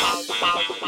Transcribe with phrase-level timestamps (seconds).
[0.00, 0.74] pau, pau.
[0.80, 0.83] pau.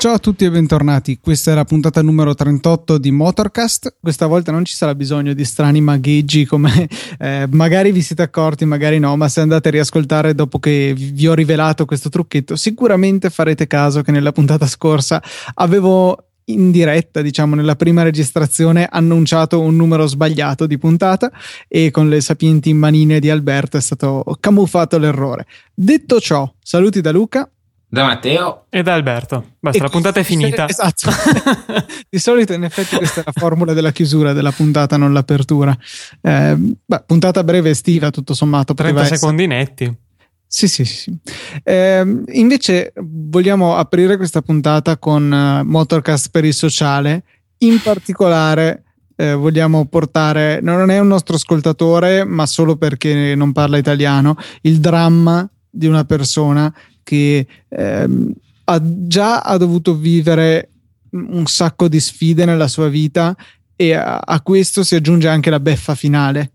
[0.00, 3.96] Ciao a tutti e bentornati, questa è la puntata numero 38 di Motorcast.
[4.00, 6.88] Questa volta non ci sarà bisogno di strani magheggi come
[7.18, 11.28] eh, magari vi siete accorti, magari no, ma se andate a riascoltare dopo che vi
[11.28, 15.22] ho rivelato questo trucchetto, sicuramente farete caso che nella puntata scorsa
[15.52, 21.30] avevo in diretta, diciamo, nella prima registrazione annunciato un numero sbagliato di puntata
[21.68, 25.46] e con le sapienti manine di Alberto è stato camuffato l'errore.
[25.74, 27.46] Detto ciò, saluti da Luca
[27.92, 29.56] da Matteo e da Alberto.
[29.58, 30.68] Basta, e la puntata è finita.
[30.68, 31.10] Esatto.
[32.08, 35.76] di solito, in effetti, questa è la formula della chiusura della puntata, non l'apertura.
[36.20, 38.74] Eh, beh, puntata breve estiva, tutto sommato.
[38.74, 39.58] 30 secondi essere.
[39.58, 39.98] netti.
[40.46, 41.18] Sì, sì, sì.
[41.64, 47.24] Eh, invece vogliamo aprire questa puntata con uh, Motorcast per il sociale.
[47.58, 48.84] In particolare
[49.16, 54.78] eh, vogliamo portare, non è un nostro ascoltatore, ma solo perché non parla italiano, il
[54.78, 56.72] dramma di una persona
[57.10, 58.32] che ehm,
[58.64, 60.68] ha già ha dovuto vivere
[61.10, 63.36] un sacco di sfide nella sua vita
[63.74, 66.52] e a, a questo si aggiunge anche la beffa finale.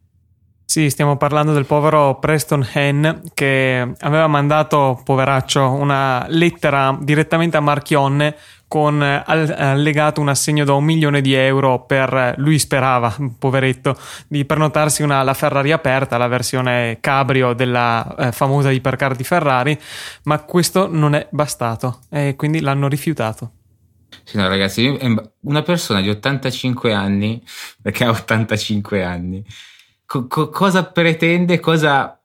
[0.67, 7.61] Sì, stiamo parlando del povero Preston Henn che aveva mandato, poveraccio, una lettera direttamente a
[7.61, 8.35] Marchionne
[8.67, 15.03] con allegato un assegno da un milione di euro per lui sperava, poveretto, di prenotarsi
[15.03, 19.79] una, la Ferrari aperta, la versione cabrio della eh, famosa ipercar di Ferrari,
[20.23, 23.51] ma questo non è bastato e quindi l'hanno rifiutato.
[24.23, 24.97] Sì, no, ragazzi,
[25.41, 27.41] una persona di 85 anni,
[27.81, 29.45] perché ha 85 anni,
[30.05, 32.19] co- co- cosa pretende, cosa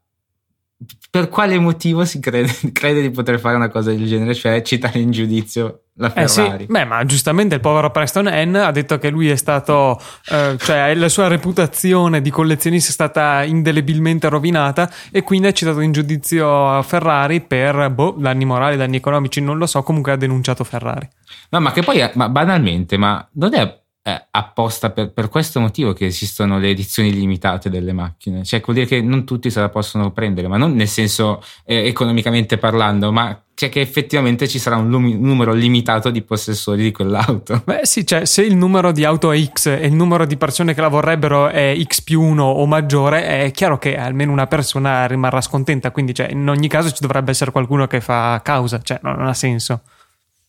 [1.10, 5.00] per quale motivo si crede, crede, di poter fare una cosa del genere, cioè citare
[5.00, 6.64] in giudizio la Ferrari?
[6.64, 10.00] Eh sì, beh, ma giustamente il povero Preston N ha detto che lui è stato,
[10.30, 15.80] eh, cioè la sua reputazione di collezionista è stata indelebilmente rovinata e quindi ha citato
[15.80, 20.64] in giudizio Ferrari per boh, danni morali, danni economici, non lo so, comunque ha denunciato
[20.64, 21.08] Ferrari.
[21.50, 25.92] No, ma che poi, ma banalmente, ma non è è apposta per, per, questo motivo
[25.92, 28.44] che esistono le edizioni limitate delle macchine.
[28.44, 31.86] Cioè, vuol dire che non tutti se la possono prendere, ma non nel senso eh,
[31.86, 36.92] economicamente parlando, ma cioè che effettivamente ci sarà un lumi- numero limitato di possessori di
[36.92, 37.60] quell'auto.
[37.66, 40.72] Beh, sì, cioè, se il numero di auto è X e il numero di persone
[40.72, 45.06] che la vorrebbero è X più 1 o maggiore, è chiaro che almeno una persona
[45.06, 45.90] rimarrà scontenta.
[45.90, 49.34] Quindi, cioè, in ogni caso ci dovrebbe essere qualcuno che fa causa, cioè, non ha
[49.34, 49.82] senso.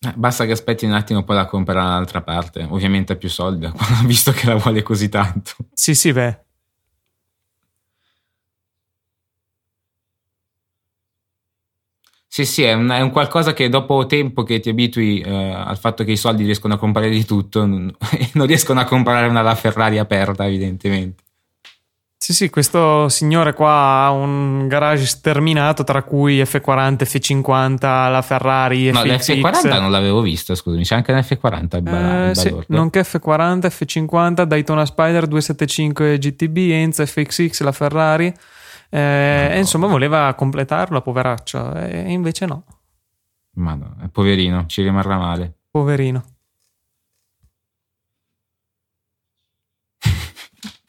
[0.04, 2.66] Eh, basta che aspetti un attimo, poi la compra dall'altra parte.
[2.68, 3.70] Ovviamente ha più soldi,
[4.04, 5.52] visto che la vuole così tanto.
[5.72, 6.40] Sì, sì, beh.
[12.26, 15.76] Sì, sì, è un, è un, qualcosa che dopo tempo che ti abitui eh, al
[15.78, 17.94] fatto che i soldi riescono a comprare di tutto, non,
[18.32, 21.22] non riescono a comprare una La Ferrari aperta, evidentemente.
[22.22, 27.78] Sì, sì, questo signore qua ha un garage sterminato tra cui F40, F50,
[28.12, 29.34] la Ferrari, no, FX.
[29.34, 33.66] No, l'F40 non l'avevo visto, scusami, c'è anche l'F40 il, ba- eh, sì, nonché F40,
[33.66, 38.26] F50, Daytona Spider 275 GTB, Enza FXX, la Ferrari.
[38.26, 39.54] Eh, no.
[39.54, 42.64] E insomma voleva completarlo, poveraccio, e invece no.
[43.54, 45.54] Ma no, poverino, ci rimarrà male.
[45.72, 46.22] Poverino.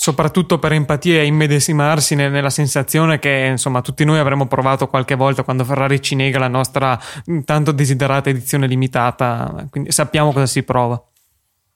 [0.03, 5.43] Soprattutto per empatia e immedesimarsi nella sensazione che insomma tutti noi avremmo provato qualche volta
[5.43, 6.99] quando Ferrari ci nega la nostra
[7.31, 11.01] mm, tanto desiderata edizione limitata, quindi sappiamo cosa si prova.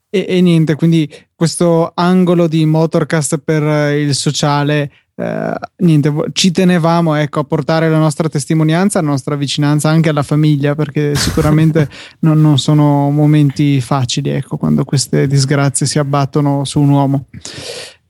[0.09, 7.15] E, e niente, quindi questo angolo di Motorcast per il sociale eh, niente, ci tenevamo
[7.15, 11.87] ecco, a portare la nostra testimonianza, la nostra vicinanza anche alla famiglia, perché sicuramente
[12.19, 17.25] non, non, sono momenti facili ecco, quando queste disgrazie si abbattono su un uomo.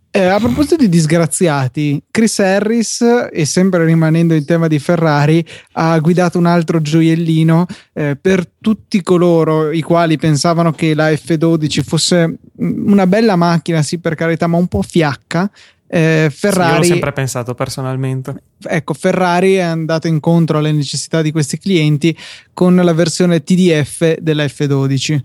[0.09, 6.00] Eh, a proposito di disgraziati, Chris Harris, e sempre rimanendo in tema di Ferrari, ha
[6.00, 12.38] guidato un altro gioiellino eh, per tutti coloro i quali pensavano che la F12 fosse
[12.57, 15.51] una bella macchina, sì, per carità, ma un po' fiacca.
[15.89, 18.36] Eh, Ferrari, sì, io l'ho sempre pensato personalmente.
[18.63, 22.18] Ecco, Ferrari è andato incontro alle necessità di questi clienti
[22.54, 25.19] con la versione TDF della F12.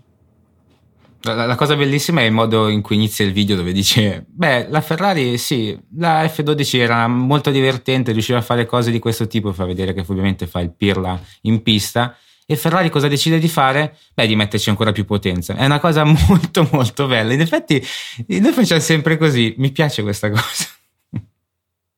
[1.22, 4.66] La, la, cosa bellissima è il modo in cui inizia il video dove dice beh
[4.68, 9.52] la Ferrari sì la F12 era molto divertente riusciva a fare cose di questo tipo
[9.52, 13.96] fa vedere che ovviamente fa il pirla in pista e Ferrari cosa decide di fare?
[14.12, 15.54] Beh, di metterci ancora più potenza.
[15.54, 17.32] È una cosa molto molto bella.
[17.32, 17.82] In effetti
[18.26, 20.66] noi facciamo sempre così, mi piace questa cosa.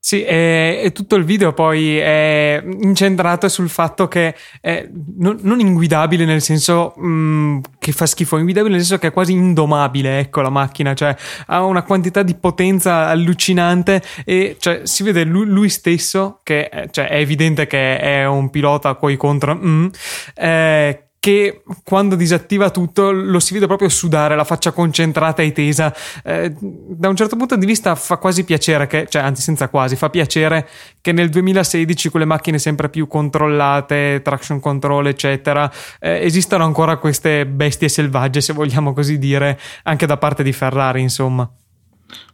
[0.06, 4.86] Sì, e, e, tutto il video poi è incentrato sul fatto che è
[5.16, 9.12] non, non inguidabile nel senso mh, mm, che fa schifo, inguidabile nel senso che è
[9.12, 11.16] quasi indomabile, ecco la macchina, cioè
[11.46, 17.08] ha una quantità di potenza allucinante e cioè, si vede lui, lui stesso che cioè,
[17.08, 19.86] è evidente che è un pilota coi contro, mm,
[20.34, 25.90] eh, che quando disattiva tutto lo si vede proprio sudare, la faccia concentrata e tesa.
[26.22, 29.96] Eh, da un certo punto di vista fa quasi piacere che, cioè anzi senza quasi,
[29.96, 30.68] fa piacere
[31.00, 36.98] che nel 2016 con le macchine sempre più controllate, traction control eccetera, eh, esistano ancora
[36.98, 41.50] queste bestie selvagge se vogliamo così dire, anche da parte di Ferrari insomma.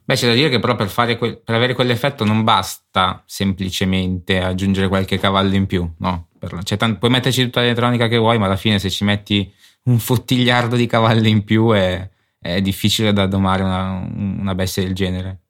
[0.03, 4.89] Beh, c'è da dire che però per, que- per avere quell'effetto non basta semplicemente aggiungere
[4.89, 6.30] qualche cavallo in più, no?
[6.63, 9.53] Cioè, t- puoi metterci tutta l'elettronica che vuoi, ma alla fine se ci metti
[9.85, 12.09] un fottigliardo di cavalli in più è,
[12.39, 15.41] è difficile da domare una, una, bestia del genere.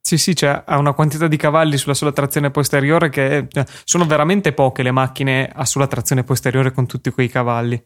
[0.00, 4.06] Sì, sì, cioè, ha una quantità di cavalli sulla sola trazione posteriore che cioè, sono
[4.06, 7.82] veramente poche le macchine a sulla trazione posteriore con tutti quei cavalli.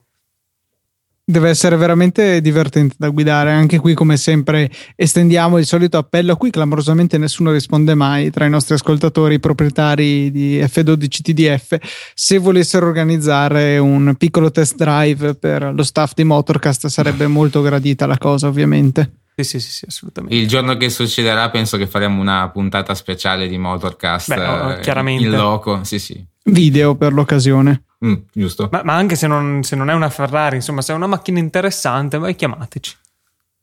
[1.24, 3.52] Deve essere veramente divertente da guidare.
[3.52, 6.34] Anche qui, come sempre, estendiamo il solito appello.
[6.34, 11.76] Qui clamorosamente nessuno risponde mai tra i nostri ascoltatori proprietari di F12 TDF.
[12.14, 18.04] Se volessero organizzare un piccolo test drive per lo staff di Motorcast, sarebbe molto gradita
[18.06, 19.18] la cosa, ovviamente.
[19.36, 20.36] Sì, sì, sì, sì, assolutamente.
[20.36, 25.22] Il giorno che succederà, penso che faremo una puntata speciale di Motorcast Beh, no, chiaramente.
[25.22, 25.84] in loco.
[25.84, 26.22] Sì, sì.
[26.46, 27.84] Video per l'occasione.
[28.04, 28.68] Mm, giusto.
[28.70, 31.38] Ma, ma anche se non, se non, è una Ferrari, insomma, se è una macchina
[31.38, 32.96] interessante, voi chiamateci.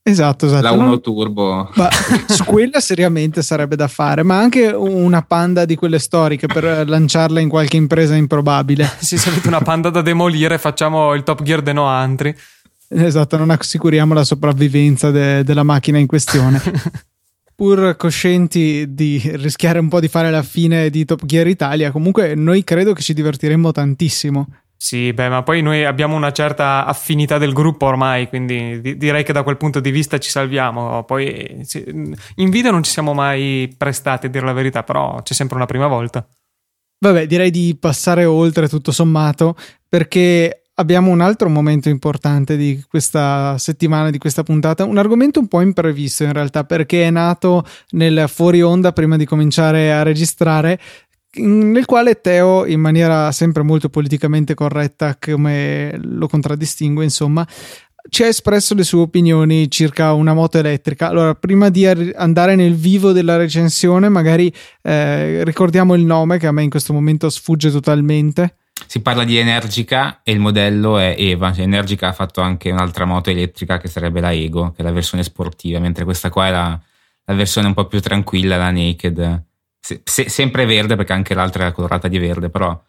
[0.01, 0.63] Esatto, esatto.
[0.63, 1.01] La 1 non...
[1.01, 1.69] Turbo.
[1.75, 1.89] Ma
[2.27, 7.39] su quella seriamente sarebbe da fare, ma anche una panda di quelle storiche per lanciarla
[7.39, 8.89] in qualche impresa improbabile.
[8.99, 12.35] sì, se avete una panda da demolire, facciamo il Top Gear de Noantri.
[12.91, 16.59] Esatto, non assicuriamo la sopravvivenza de- della macchina in questione.
[17.59, 22.33] pur coscienti di rischiare un po' di fare la fine di Top Gear Italia, comunque
[22.33, 24.47] noi credo che ci divertiremmo tantissimo.
[24.77, 29.25] Sì, beh, ma poi noi abbiamo una certa affinità del gruppo ormai, quindi di- direi
[29.25, 31.03] che da quel punto di vista ci salviamo.
[31.03, 31.67] Poi
[32.35, 35.65] in video non ci siamo mai prestati a dire la verità, però c'è sempre una
[35.65, 36.25] prima volta.
[36.97, 43.57] Vabbè, direi di passare oltre tutto sommato, perché abbiamo un altro momento importante di questa
[43.57, 48.25] settimana, di questa puntata, un argomento un po' imprevisto in realtà perché è nato nel
[48.27, 50.79] fuori onda prima di cominciare a registrare
[51.31, 57.47] nel quale Teo, in maniera sempre molto politicamente corretta, come lo contraddistingue, insomma,
[58.09, 61.09] ci ha espresso le sue opinioni circa una moto elettrica.
[61.09, 66.51] Allora, prima di andare nel vivo della recensione, magari eh, ricordiamo il nome che a
[66.51, 68.55] me in questo momento sfugge totalmente
[68.85, 71.53] si parla di Energica e il modello è Eva.
[71.53, 74.91] Cioè, Energica ha fatto anche un'altra moto elettrica che sarebbe la Ego, che è la
[74.91, 76.79] versione sportiva, mentre questa qua è la,
[77.25, 79.43] la versione un po' più tranquilla, la Naked.
[79.79, 82.79] Se, se, sempre verde, perché anche l'altra era colorata di verde, però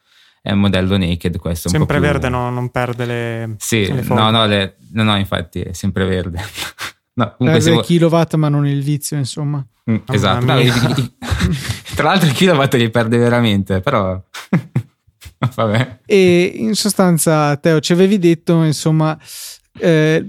[0.43, 1.69] è un modello naked questo.
[1.69, 2.07] Sempre più...
[2.07, 3.55] verde, no, non perde le.
[3.59, 6.39] Sì, le no, no, le, no, no, infatti è sempre verde.
[7.15, 9.65] no, comunque perde il kilowatt, ma non il vizio, insomma.
[9.91, 10.45] Mm, esatto.
[10.47, 10.55] No,
[11.95, 14.21] tra l'altro il kilowatt li perde veramente, però.
[15.55, 15.99] Vabbè.
[16.05, 19.19] E in sostanza, Teo, ci avevi detto, insomma,
[19.79, 20.25] eh,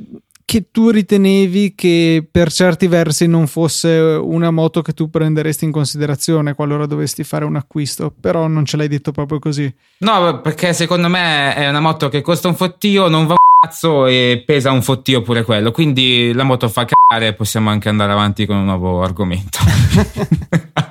[0.45, 5.71] che tu ritenevi che per certi versi non fosse una moto che tu prenderesti in
[5.71, 9.73] considerazione qualora dovessi fare un acquisto, però non ce l'hai detto proprio così.
[9.99, 14.07] No, perché secondo me è una moto che costa un fottio, non va un cazzo
[14.07, 18.11] e pesa un fottio pure quello, quindi la moto fa cagare e possiamo anche andare
[18.11, 19.59] avanti con un nuovo argomento.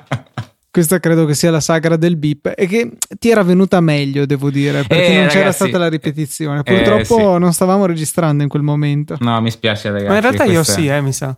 [0.71, 4.49] questa credo che sia la sagra del beep e che ti era venuta meglio devo
[4.49, 7.39] dire perché eh, non ragazzi, c'era stata la ripetizione eh, purtroppo eh, sì.
[7.39, 10.87] non stavamo registrando in quel momento no mi spiace ragazzi ma in realtà io sì
[10.87, 11.37] eh mi sa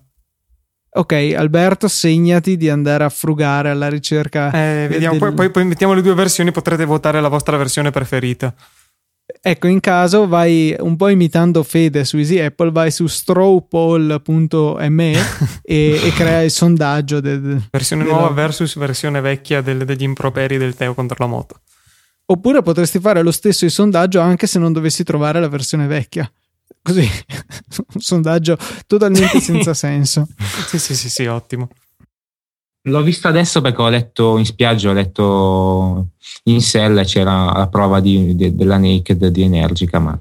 [0.95, 4.51] Ok, Alberto, segnati di andare a frugare alla ricerca.
[4.51, 5.33] Eh, vediamo, del...
[5.33, 8.53] poi, poi mettiamo le due versioni, potrete votare la vostra versione preferita.
[9.41, 15.13] Ecco, in caso vai un po' imitando Fede su Easy Apple, vai su strawpoll.me
[15.61, 17.19] e, e, crea il sondaggio.
[17.19, 18.15] De, de, versione della...
[18.15, 21.59] nuova versus versione vecchia del, degli improperi del Teo contro la moto.
[22.25, 26.31] Oppure potresti fare lo stesso il sondaggio anche se non dovessi trovare la versione vecchia.
[26.81, 27.07] Così,
[27.93, 30.27] un sondaggio totalmente senza senso.
[30.67, 31.67] Sì, sì, sì, sì, ottimo.
[32.87, 36.07] L'ho vista adesso perché ho letto in spiaggia, ho letto
[36.43, 40.19] in sella c'era la prova di, de, della Naked di Energica, ma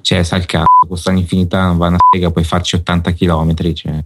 [0.00, 3.72] cioè, sa il cazzo, costa un'infinità, non va una sega, puoi farci 80 km.
[3.72, 4.04] Cioè.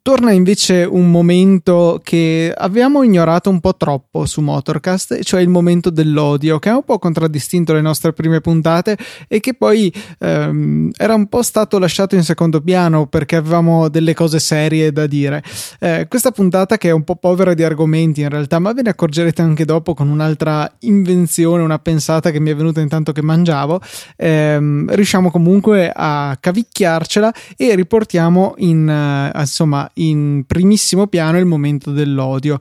[0.00, 5.90] Torna invece un momento che abbiamo ignorato un po' troppo su Motorcast, cioè il momento
[5.90, 8.96] dell'odio, che ha un po' contraddistinto le nostre prime puntate
[9.28, 14.14] e che poi ehm, era un po' stato lasciato in secondo piano perché avevamo delle
[14.14, 15.42] cose serie da dire.
[15.80, 18.90] Eh, questa puntata che è un po' povera di argomenti in realtà, ma ve ne
[18.90, 23.80] accorgerete anche dopo con un'altra invenzione, una pensata che mi è venuta intanto che mangiavo,
[24.16, 31.90] ehm, riusciamo comunque a cavicchiarcela e riportiamo in, uh, insomma, in primissimo piano il momento
[31.90, 32.58] dell'odio.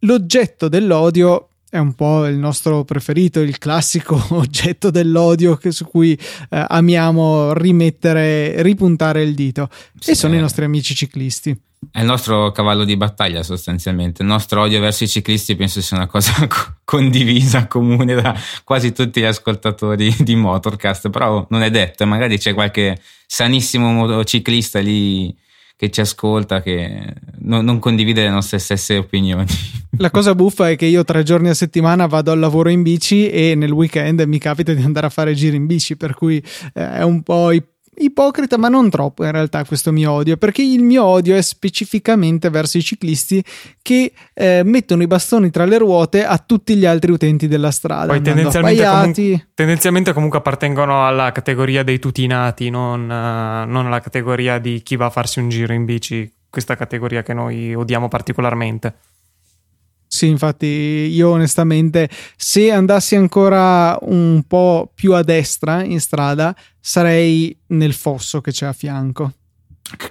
[0.00, 6.64] L'oggetto dell'odio è un po' il nostro preferito, il classico oggetto dell'odio su cui eh,
[6.68, 9.68] amiamo rimettere, ripuntare il dito.
[9.98, 11.58] Sì, e sono i nostri amici ciclisti.
[11.90, 14.22] È il nostro cavallo di battaglia sostanzialmente.
[14.22, 16.32] Il nostro odio verso i ciclisti penso sia una cosa
[16.84, 22.54] condivisa, comune da quasi tutti gli ascoltatori di Motorcast, però non è detto, magari c'è
[22.54, 25.34] qualche sanissimo motociclista lì
[25.76, 29.44] che ci ascolta, che non, non, condivide le nostre stesse opinioni.
[29.98, 33.28] La cosa buffa è che io tre giorni a settimana vado al lavoro in bici
[33.28, 36.42] e nel weekend mi capita di andare a fare giri in bici, per cui
[36.74, 37.73] eh, è un po' ipocrita,
[38.58, 42.78] ma non troppo in realtà questo mio odio, perché il mio odio è specificamente verso
[42.78, 43.42] i ciclisti
[43.82, 48.06] che eh, mettono i bastoni tra le ruote a tutti gli altri utenti della strada.
[48.06, 54.58] Poi tendenzialmente, comun- tendenzialmente, comunque appartengono alla categoria dei tutinati, non, uh, non alla categoria
[54.58, 58.94] di chi va a farsi un giro in bici, questa categoria che noi odiamo particolarmente.
[60.14, 67.58] Sì, infatti io onestamente se andassi ancora un po' più a destra in strada sarei
[67.70, 69.32] nel fosso che c'è a fianco.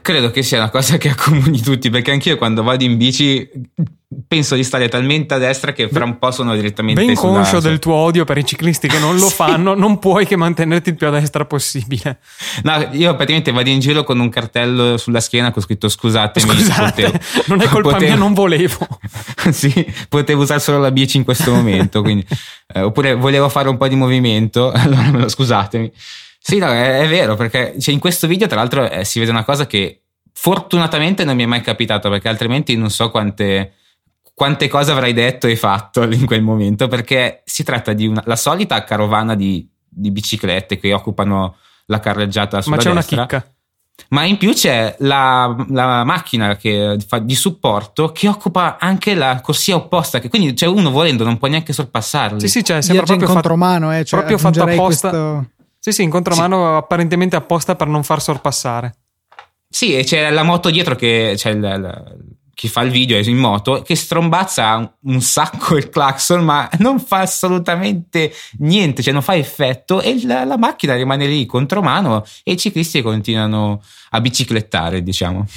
[0.02, 3.50] Credo che sia una cosa che accomuni tutti, perché anch'io quando vado in bici
[4.34, 7.78] penso di stare talmente a destra che fra un po' sono direttamente Ben conscio del
[7.78, 11.06] tuo odio per i ciclisti che non lo fanno, non puoi che mantenerti il più
[11.06, 12.18] a destra possibile.
[12.64, 16.50] No, io praticamente vado in giro con un cartello sulla schiena con scritto scusatemi.
[16.50, 18.88] Scusate, potevo, non è colpa potevo, mia, non volevo.
[19.52, 22.26] sì, potevo usare solo la bici in questo momento, quindi,
[22.74, 25.92] eh, oppure volevo fare un po' di movimento, allora scusatemi.
[26.40, 29.30] Sì, no, è, è vero, perché cioè, in questo video, tra l'altro, eh, si vede
[29.30, 30.02] una cosa che
[30.34, 33.74] fortunatamente non mi è mai capitato, perché altrimenti non so quante,
[34.34, 38.36] quante cose avrai detto e fatto in quel momento, perché si tratta di una, la
[38.36, 43.16] solita carovana di, di biciclette che occupano la carreggiata sulla Ma c'è destra.
[43.16, 43.48] una chicca.
[44.10, 49.40] Ma in più c'è la, la macchina che fa di supporto che occupa anche la
[49.42, 52.40] corsia opposta, che quindi cioè uno volendo non può neanche sorpassarli.
[52.40, 55.10] Sì, sì, cioè, sembra proprio in contromano, fatto, eh, cioè, proprio fatto apposta.
[55.10, 55.50] Questo...
[55.80, 56.78] Sì, sì, in contromano sì.
[56.78, 58.96] apparentemente apposta per non far sorpassare.
[59.70, 63.38] Sì, e c'è la moto dietro che c'è il, chi fa il video è in
[63.38, 69.22] moto che strombazza un, un, sacco il clacson, ma non fa assolutamente niente, cioè non
[69.22, 73.82] fa effetto e la, la macchina rimane lì contromano e i ciclisti continuano
[74.12, 75.48] a biciclettare, diciamo.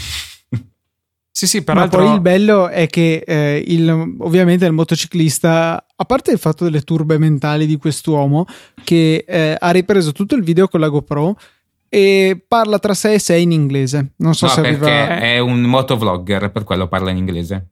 [1.37, 1.99] Sì, sì, peraltro...
[1.99, 6.65] Ma poi il bello è che eh, il, ovviamente il motociclista, a parte il fatto
[6.65, 8.47] delle turbe mentali di quest'uomo,
[8.83, 11.37] che eh, ha ripreso tutto il video con la GoPro
[11.89, 14.13] e parla tra sé e sé in inglese.
[14.17, 15.21] Non so no, se perché arriva...
[15.21, 17.69] è un motovlogger, per quello parla in inglese.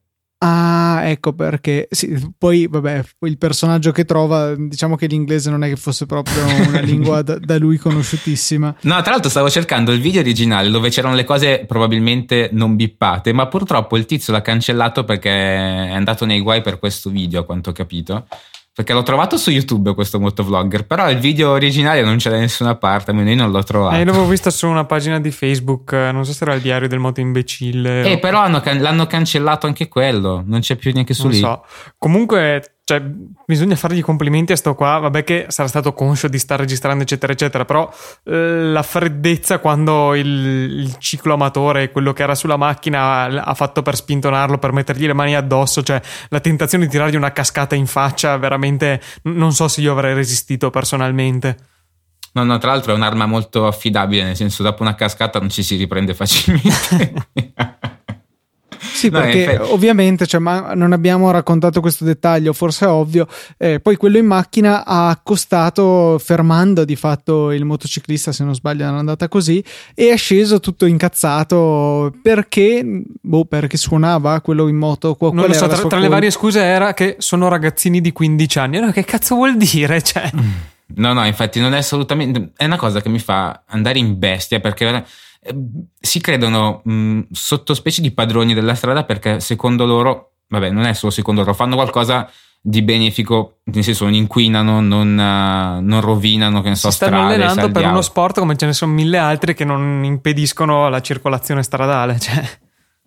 [0.46, 1.88] Ah, ecco perché.
[1.90, 6.44] Sì, poi, vabbè, il personaggio che trova, diciamo che l'inglese non è che fosse proprio
[6.68, 8.74] una lingua da, da, lui conosciutissima.
[8.82, 13.32] No, tra l'altro stavo cercando il video originale dove c'erano le cose probabilmente non bippate,
[13.32, 17.44] ma purtroppo il tizio l'ha cancellato perché è andato nei guai per questo video, a
[17.44, 18.26] quanto ho capito.
[18.74, 22.74] Perché l'ho trovato su YouTube questo motovlogger, però il video originale non c'è da nessuna
[22.74, 23.94] parte, almeno io non l'ho trovato.
[23.94, 26.98] Eh, l'avevo visto su una pagina di Facebook, non so se era il diario del
[26.98, 28.02] moto imbecille.
[28.02, 28.18] Eh, o...
[28.18, 31.38] però hanno, l'hanno cancellato anche quello, non c'è più neanche su non lì.
[31.38, 31.64] So.
[31.98, 33.00] Comunque cioè,
[33.46, 34.98] bisogna fargli complimenti a sto qua.
[34.98, 37.64] Vabbè, che sarà stato conscio di star registrando, eccetera, eccetera.
[37.64, 37.90] Però
[38.24, 43.80] eh, la freddezza quando il, il, ciclo amatore, quello che era sulla macchina, ha fatto
[43.80, 45.82] per spintonarlo, per mettergli le mani addosso.
[45.82, 50.12] Cioè, la tentazione di tirargli una cascata in faccia, veramente non so se io avrei
[50.12, 51.56] resistito personalmente.
[52.34, 55.62] No, no, tra l'altro è un'arma molto affidabile, nel senso, dopo una cascata non ci
[55.62, 57.14] si riprende facilmente.
[59.04, 63.26] Sì, no, perché ovviamente cioè, non abbiamo raccontato questo dettaglio, forse è ovvio.
[63.58, 68.84] Eh, poi quello in macchina ha accostato fermando di fatto il motociclista, se non sbaglio,
[68.84, 69.62] è andata così,
[69.94, 72.82] e è sceso tutto incazzato perché,
[73.20, 75.14] boh, perché suonava quello in moto.
[75.14, 78.58] Qual non lo so, tra, tra le varie scuse era che sono ragazzini di 15
[78.58, 78.76] anni.
[78.78, 80.02] Allora, che cazzo vuol dire?
[80.14, 80.30] Cioè.
[80.96, 82.52] No, no, infatti non è assolutamente.
[82.56, 85.04] È una cosa che mi fa andare in bestia perché
[86.00, 91.12] si credono mh, sottospecie di padroni della strada perché secondo loro, vabbè, non è solo
[91.12, 92.30] secondo loro, fanno qualcosa
[92.66, 97.16] di benefico, nel senso non inquinano, non, uh, non rovinano, che ne so, si stanno
[97.16, 97.86] strade, allenando saldiamo.
[97.86, 102.18] per uno sport come ce ne sono mille altri che non impediscono la circolazione stradale,
[102.20, 102.42] cioè.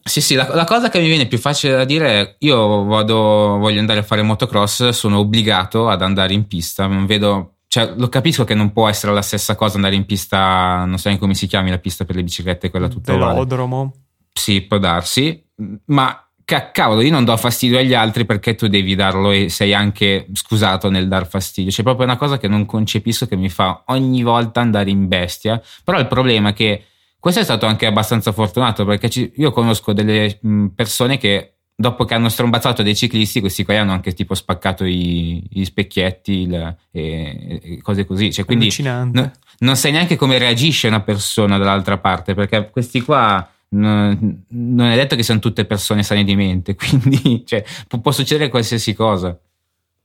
[0.04, 3.58] Sì, sì, la, la, cosa che mi viene più facile da dire è io vado,
[3.58, 8.08] voglio andare a fare motocross, sono obbligato ad andare in pista, non vedo cioè, lo
[8.10, 11.48] capisco che non può essere la stessa cosa andare in pista, non so come si
[11.48, 13.94] chiami la pista per le biciclette, quella tutta Velodromo.
[14.32, 15.44] Sì, può darsi,
[15.86, 16.28] ma
[16.72, 20.90] cavolo, io non do fastidio agli altri perché tu devi darlo e sei anche scusato
[20.90, 21.72] nel dar fastidio.
[21.72, 25.62] C'è proprio una cosa che non concepisco che mi fa ogni volta andare in bestia.
[25.84, 26.86] Però il problema è che
[27.20, 30.40] questo è stato anche abbastanza fortunato perché ci, io conosco delle
[30.74, 35.44] persone che dopo che hanno strombazzato dei ciclisti, questi qua hanno anche tipo spaccato i,
[35.52, 38.34] i specchietti il, e, e, cose così.
[38.34, 43.48] Cioè, quindi no, non sai neanche come reagisce una persona dall'altra parte perché questi qua
[43.70, 48.12] non, non è detto che siano tutte persone sane di mente, quindi cioè, può, può
[48.12, 49.38] succedere qualsiasi cosa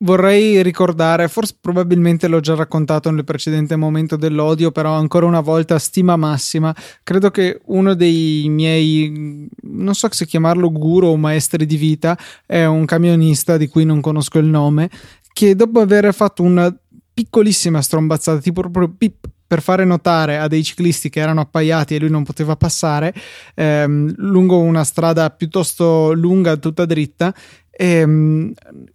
[0.03, 5.79] vorrei ricordare, forse probabilmente l'ho già raccontato nel precedente momento dell'odio, però ancora una volta
[5.79, 6.75] stima massima.
[7.03, 12.65] Credo che uno dei miei, non so se chiamarlo guru o maestri di vita, è
[12.65, 14.91] un camionista di cui non conosco il nome,
[15.33, 16.75] che dopo aver fatto una
[17.15, 21.99] piccolissima strombazzata, tipo proprio pip, per fare notare a dei ciclisti che erano appaiati e
[21.99, 23.13] lui non poteva passare
[23.55, 27.35] ehm, lungo una strada piuttosto lunga, tutta dritta.
[27.83, 28.53] E, ehm,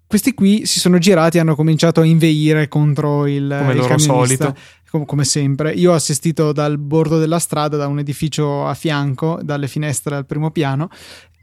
[0.08, 3.98] questi qui si sono girati e hanno cominciato a inveire contro il, come il loro
[3.98, 4.56] solito.
[4.90, 9.38] Come, come sempre, io ho assistito dal bordo della strada, da un edificio a fianco,
[9.44, 10.90] dalle finestre al primo piano,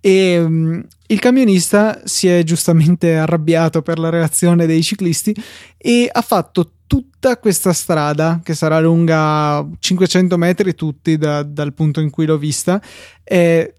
[0.01, 5.37] e um, il camionista si è giustamente arrabbiato per la reazione dei ciclisti
[5.77, 12.01] e ha fatto tutta questa strada che sarà lunga 500 metri tutti da, dal punto
[12.01, 12.81] in cui l'ho vista
[13.23, 13.75] eh,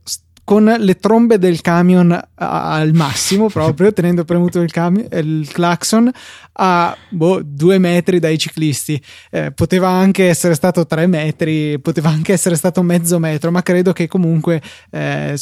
[0.45, 6.09] con le trombe del camion al massimo proprio tenendo premuto il, camion, il clacson
[6.57, 9.01] a boh, due metri dai ciclisti.
[9.31, 13.91] Eh, poteva anche essere stato tre metri, poteva anche essere stato mezzo metro, ma credo
[13.93, 15.37] che comunque eh,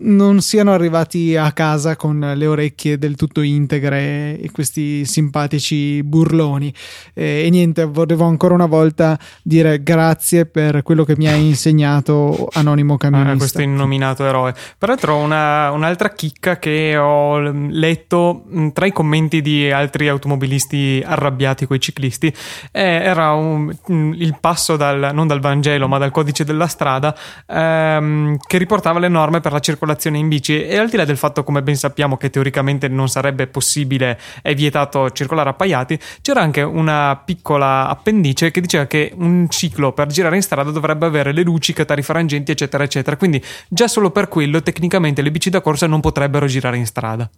[0.00, 6.72] non siano arrivati a casa con le orecchie del tutto integre e questi simpatici burloni.
[7.14, 12.48] Eh, e niente, volevo ancora una volta dire grazie per quello che mi hai insegnato,
[12.52, 13.32] Anonimo Camionista.
[13.32, 14.54] Ah, questo innominato eroe.
[14.78, 21.66] Peraltro, una, un'altra chicca che ho letto tra i commenti di altri automobilisti automobilisti arrabbiati
[21.66, 22.32] con i ciclisti,
[22.70, 27.16] eh, era un, mm, il passo dal, non dal Vangelo ma dal codice della strada
[27.46, 30.62] ehm, che riportava le norme per la circolazione in bici.
[30.62, 34.54] E al di là del fatto come ben sappiamo che teoricamente non sarebbe possibile è
[34.54, 40.36] vietato circolare appaiati, c'era anche una piccola appendice che diceva che un ciclo per girare
[40.36, 44.62] in strada dovrebbe avere le luci, catari frangenti eccetera eccetera, quindi già solo per quello
[44.62, 47.28] tecnicamente le bici da corsa non potrebbero girare in strada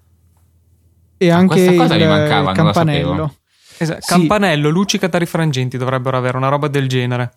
[1.18, 3.34] e anche il, mancava, il campanello.
[3.76, 4.00] Esatto.
[4.00, 4.08] Sì.
[4.12, 7.32] Campanello, luci catarifrangenti dovrebbero avere una roba del genere.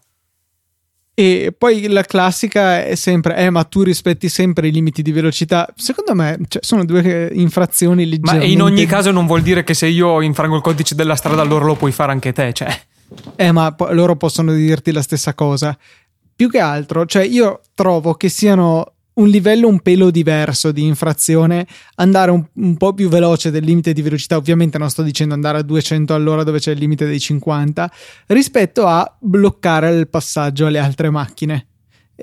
[1.14, 5.68] E poi la classica è sempre, eh, ma tu rispetti sempre i limiti di velocità.
[5.76, 8.46] Secondo me cioè, sono due infrazioni leggermente.
[8.46, 11.42] Ma in ogni caso non vuol dire che se io infrango il codice della strada,
[11.42, 12.54] allora lo puoi fare anche te.
[12.54, 12.82] Cioè.
[13.36, 15.78] Eh, ma po- loro possono dirti la stessa cosa.
[16.34, 21.68] Più che altro, cioè, io trovo che siano un livello un pelo diverso di infrazione,
[21.96, 25.60] andare un, un, po' più veloce del limite di velocità, ovviamente non sto dicendo andare
[25.60, 27.92] a 200 all'ora dove c'è il limite dei 50,
[28.28, 31.71] rispetto a bloccare il passaggio alle altre macchine.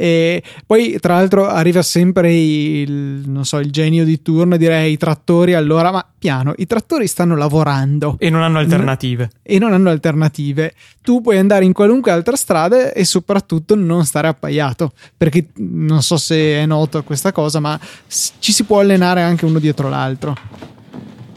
[0.00, 4.96] E poi, tra l'altro, arriva sempre il, so, il genio di turno a dire: i
[4.96, 9.28] trattori, allora, ma piano, i trattori stanno lavorando e non hanno alternative.
[9.42, 10.72] E non hanno alternative.
[11.02, 14.92] Tu puoi andare in qualunque altra strada e soprattutto non stare appaiato.
[15.16, 19.58] Perché non so se è noto questa cosa, ma ci si può allenare anche uno
[19.58, 20.36] dietro l'altro.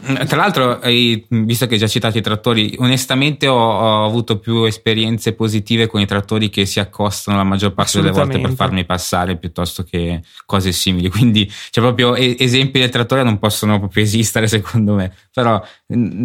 [0.02, 5.32] Tra l'altro, visto che hai già citato i trattori, onestamente ho, ho, avuto più esperienze
[5.32, 9.36] positive con i trattori che si accostano la maggior parte delle volte per farmi passare
[9.36, 11.08] piuttosto che cose simili.
[11.08, 15.14] Quindi, cioè, proprio esempi del trattore non possono proprio esistere, secondo me.
[15.32, 15.62] Però,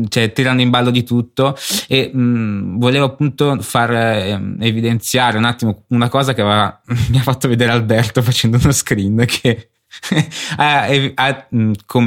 [0.08, 1.56] cioè, tirando in ballo di tutto.
[1.88, 7.22] E mh, volevo appunto far eh, evidenziare un attimo una cosa che aveva, mi ha
[7.22, 9.70] fatto vedere Alberto facendo uno screen che
[10.58, 11.48] ha, ha,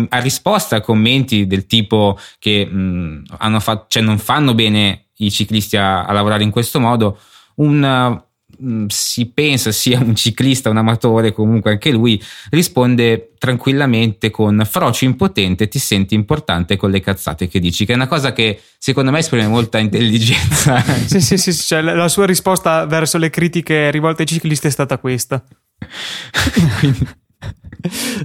[0.09, 3.25] ha, risposto a commenti del tipo che mh,
[3.59, 7.19] fatto, cioè non fanno bene i ciclisti a, a lavorare in questo modo,
[7.57, 8.23] un,
[8.59, 15.05] mh, si pensa sia un ciclista, un amatore, comunque anche lui risponde tranquillamente con frocio
[15.05, 19.11] impotente, ti senti importante con le cazzate che dici, che è una cosa che secondo
[19.11, 20.81] me esprime molta intelligenza.
[21.07, 24.99] sì, sì, sì, cioè la sua risposta verso le critiche rivolte ai ciclisti è stata
[24.99, 25.43] questa.
[26.79, 27.09] Quindi,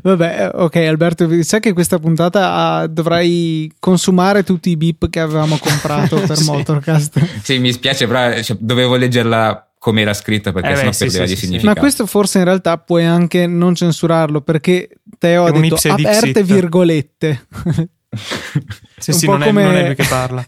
[0.01, 5.57] Vabbè, ok Alberto, sai che questa puntata uh, dovrai consumare tutti i bip che avevamo
[5.57, 6.43] comprato per sì.
[6.45, 7.41] Motorcast.
[7.41, 11.25] Sì, mi spiace, però cioè, dovevo leggerla come era scritto perché Eh sennò beh, perdeva
[11.25, 11.75] sì, di sì, significato.
[11.75, 16.43] Ma questo forse in realtà puoi anche non censurarlo perché Teo ha detto aperte dixit.
[16.43, 17.47] virgolette.
[18.97, 20.45] Sì, Un sì, po' non è, come- non è lui che parla.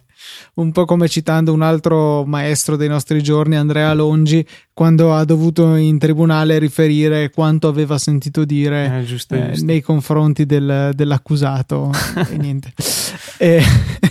[0.58, 5.76] Un po' come citando un altro maestro dei nostri giorni, Andrea Longi, quando ha dovuto
[5.76, 9.66] in tribunale riferire quanto aveva sentito dire Eh, giusto, eh, giusto.
[9.66, 11.92] nei confronti del- dell'accusato
[12.32, 12.74] e niente.
[13.38, 13.62] Eh,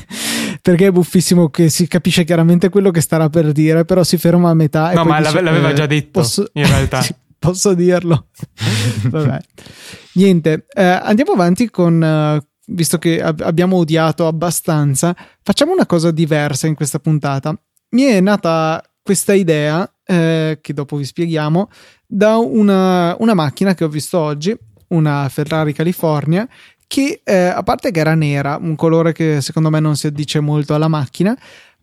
[0.63, 4.51] perché è buffissimo che si capisce chiaramente quello che starà per dire, però si ferma
[4.51, 4.91] a metà.
[4.93, 7.05] e No, ma dice, l'ave- l'aveva eh, già detto, posso- in realtà.
[7.39, 8.29] Posso dirlo.
[10.15, 12.03] Niente, eh, andiamo avanti con...
[12.03, 17.59] eh, visto che ab- abbiamo odiato abbastanza, facciamo una cosa diversa in questa puntata.
[17.91, 21.71] Mi è nata questa idea, eh, che dopo vi spieghiamo,
[22.07, 24.57] da una, una macchina che ho visto oggi,
[24.89, 26.49] una Ferrari California,
[26.87, 30.41] che eh, a parte che era nera, un colore che secondo me non si addice
[30.41, 31.37] molto alla macchina,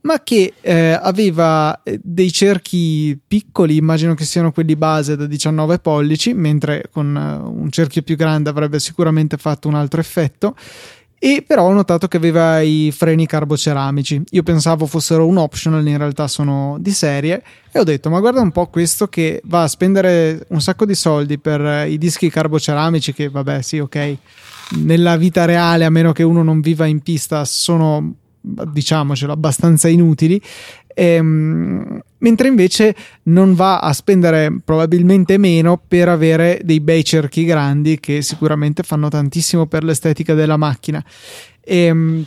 [0.03, 5.79] ma che eh, aveva eh, dei cerchi piccoli, immagino che siano quelli base da 19
[5.79, 10.55] pollici, mentre con eh, un cerchio più grande avrebbe sicuramente fatto un altro effetto.
[11.17, 14.21] E però ho notato che aveva i freni carboceramici.
[14.31, 17.41] Io pensavo fossero un optional, in realtà sono di serie.
[17.71, 20.95] E ho detto: Ma guarda un po' questo che va a spendere un sacco di
[20.95, 24.17] soldi per eh, i dischi carboceramici, che vabbè, sì, ok.
[24.79, 30.41] Nella vita reale, a meno che uno non viva in pista, sono diciamocelo abbastanza inutili.
[30.95, 37.99] Ehm, mentre invece non va a spendere probabilmente meno per avere dei bei cerchi grandi
[37.99, 41.03] che sicuramente fanno tantissimo per l'estetica della macchina.
[41.61, 42.25] Ehm,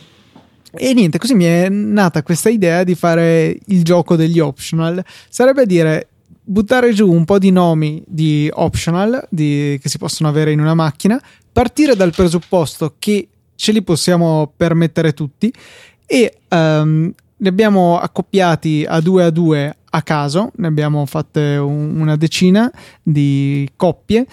[0.79, 5.03] e niente, così mi è nata questa idea di fare il gioco degli optional.
[5.29, 6.09] Sarebbe a dire
[6.43, 10.75] buttare giù un po' di nomi di optional di- che si possono avere in una
[10.75, 15.53] macchina, partire dal presupposto che ce li possiamo permettere tutti
[16.07, 22.01] e ehm, ne abbiamo accoppiati a due a due a caso, ne abbiamo fatte un-
[22.01, 22.71] una decina
[23.03, 24.27] di coppie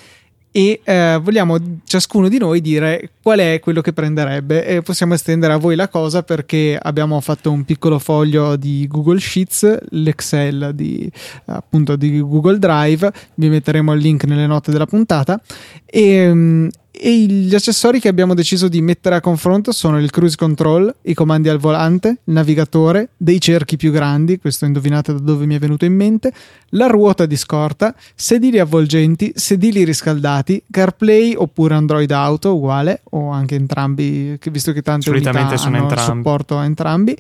[0.56, 5.54] e eh, vogliamo ciascuno di noi dire qual è quello che prenderebbe e possiamo estendere
[5.54, 11.12] a voi la cosa perché abbiamo fatto un piccolo foglio di Google Sheets, l'Excel di
[11.46, 15.42] appunto di Google Drive, vi metteremo il link nelle note della puntata.
[15.86, 20.36] E, mm, e gli accessori che abbiamo deciso di mettere a confronto sono il cruise
[20.36, 25.48] control, i comandi al volante, il navigatore, dei cerchi più grandi, questo indovinate da dove
[25.48, 26.32] mi è venuto in mente,
[26.70, 33.56] la ruota di scorta, sedili avvolgenti, sedili riscaldati, CarPlay oppure Android Auto uguale o anche
[33.56, 36.18] entrambi, visto che tante Solitamente unità sono hanno entrambi.
[36.18, 37.18] supporto a entrambi,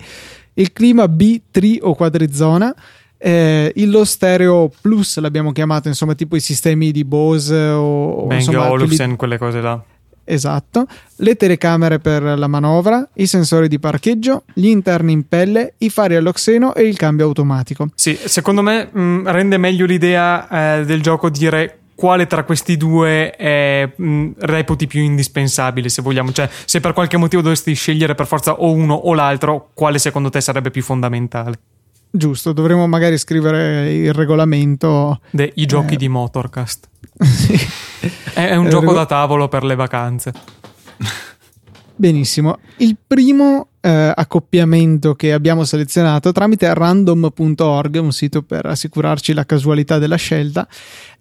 [0.53, 2.73] il clima B, tri o quadrizona,
[3.25, 8.39] eh, il Low Stereo Plus l'abbiamo chiamato, insomma, tipo i sistemi di Bose o, Bang
[8.39, 9.81] insomma, Olufsen, quelle cose là.
[10.25, 10.85] Esatto,
[11.17, 16.15] le telecamere per la manovra, i sensori di parcheggio, gli interni in pelle, i fari
[16.15, 17.89] all'oxeno e il cambio automatico.
[17.95, 23.35] Sì, secondo me mh, rende meglio l'idea eh, del gioco dire quale tra questi due
[23.37, 26.33] eh, mh, reputi più indispensabile, se vogliamo.
[26.33, 30.29] Cioè, se per qualche motivo dovessi scegliere per forza o uno o l'altro, quale secondo
[30.29, 31.59] te sarebbe più fondamentale?
[32.15, 35.19] Giusto, dovremmo magari scrivere il regolamento.
[35.31, 35.97] De- I giochi Eh.
[35.97, 36.87] di Motorcast.
[37.23, 37.57] Sì.
[38.33, 40.31] È, è un Eh, gioco rego- da tavolo per le vacanze.
[41.95, 42.57] Benissimo.
[42.77, 49.99] Il primo eh, accoppiamento che abbiamo selezionato tramite random.org, un sito per assicurarci la casualità
[49.99, 50.67] della scelta,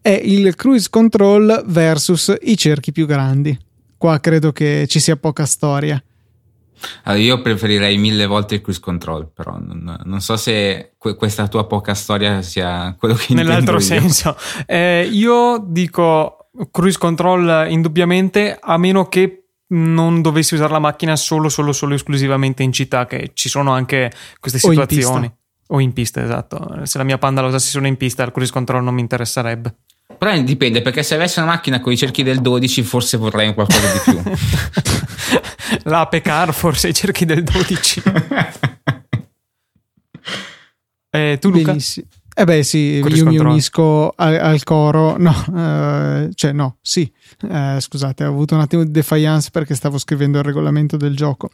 [0.00, 3.56] è il cruise control versus i cerchi più grandi.
[3.96, 6.02] Qua credo che ci sia poca storia.
[7.04, 11.48] Allora, io preferirei mille volte il cruise control, però non, non so se que- questa
[11.48, 14.10] tua poca storia sia quello che Nell'altro intendo io.
[14.10, 21.16] senso, Eh, io dico cruise control indubbiamente, a meno che non dovessi usare la macchina
[21.16, 25.20] solo, solo, solo esclusivamente in città, che ci sono anche queste O in situazioni.
[25.28, 25.36] pista.
[25.68, 26.80] O in pista, esatto.
[26.84, 29.74] Se la mia panda la usassi solo in pista, il cruise control non mi interesserebbe.
[30.18, 33.54] Però dipende, perché se avessi una macchina con i cerchi del 12 forse vorrei un
[33.54, 34.22] qualcosa di più.
[35.84, 38.02] L'ape forse i cerchi del 12.
[41.14, 41.72] Eh, tu, Luca?
[41.72, 42.06] Benissimo.
[42.34, 45.18] Eh beh sì, Cruise io mi unisco al, al coro.
[45.18, 47.12] No, eh, cioè no, sì.
[47.46, 51.50] Eh, scusate, ho avuto un attimo di defiance perché stavo scrivendo il regolamento del gioco.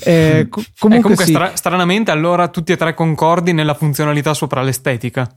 [0.00, 1.32] Eh, co- Eh, comunque comunque, sì.
[1.32, 5.30] stra- stranamente, allora tutti e tre concordi nella funzionalità sopra l'estetica.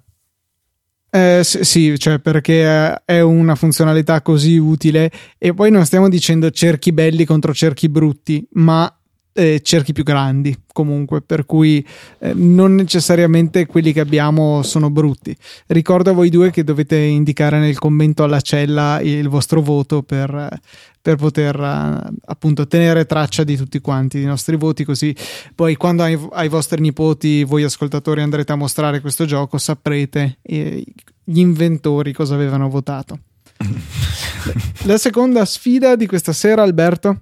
[1.10, 6.50] Eh, sì, cioè perché eh, è una funzionalità così utile e poi non stiamo dicendo
[6.52, 8.94] cerchi belli contro cerchi brutti, ma
[9.38, 11.86] eh, cerchi più grandi comunque, per cui
[12.20, 15.36] eh, non necessariamente quelli che abbiamo sono brutti.
[15.68, 20.60] Ricordo a voi due che dovete indicare nel commento alla cella il vostro voto per,
[21.02, 25.16] per poter uh, appunto tenere traccia di tutti quanti i nostri voti così
[25.54, 30.84] poi quando ai, ai, vostri nipoti voi ascoltatori andrete a mostrare questo gioco saprete eh,
[31.24, 33.20] gli inventori cosa avevano votato
[34.86, 37.22] la seconda sfida di questa sera Alberto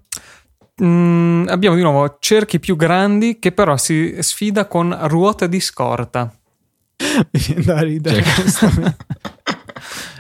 [0.81, 6.33] mm, abbiamo di nuovo cerchi più grandi che però si sfida con ruote di scorta
[7.31, 8.95] mi viene da ridere cioè.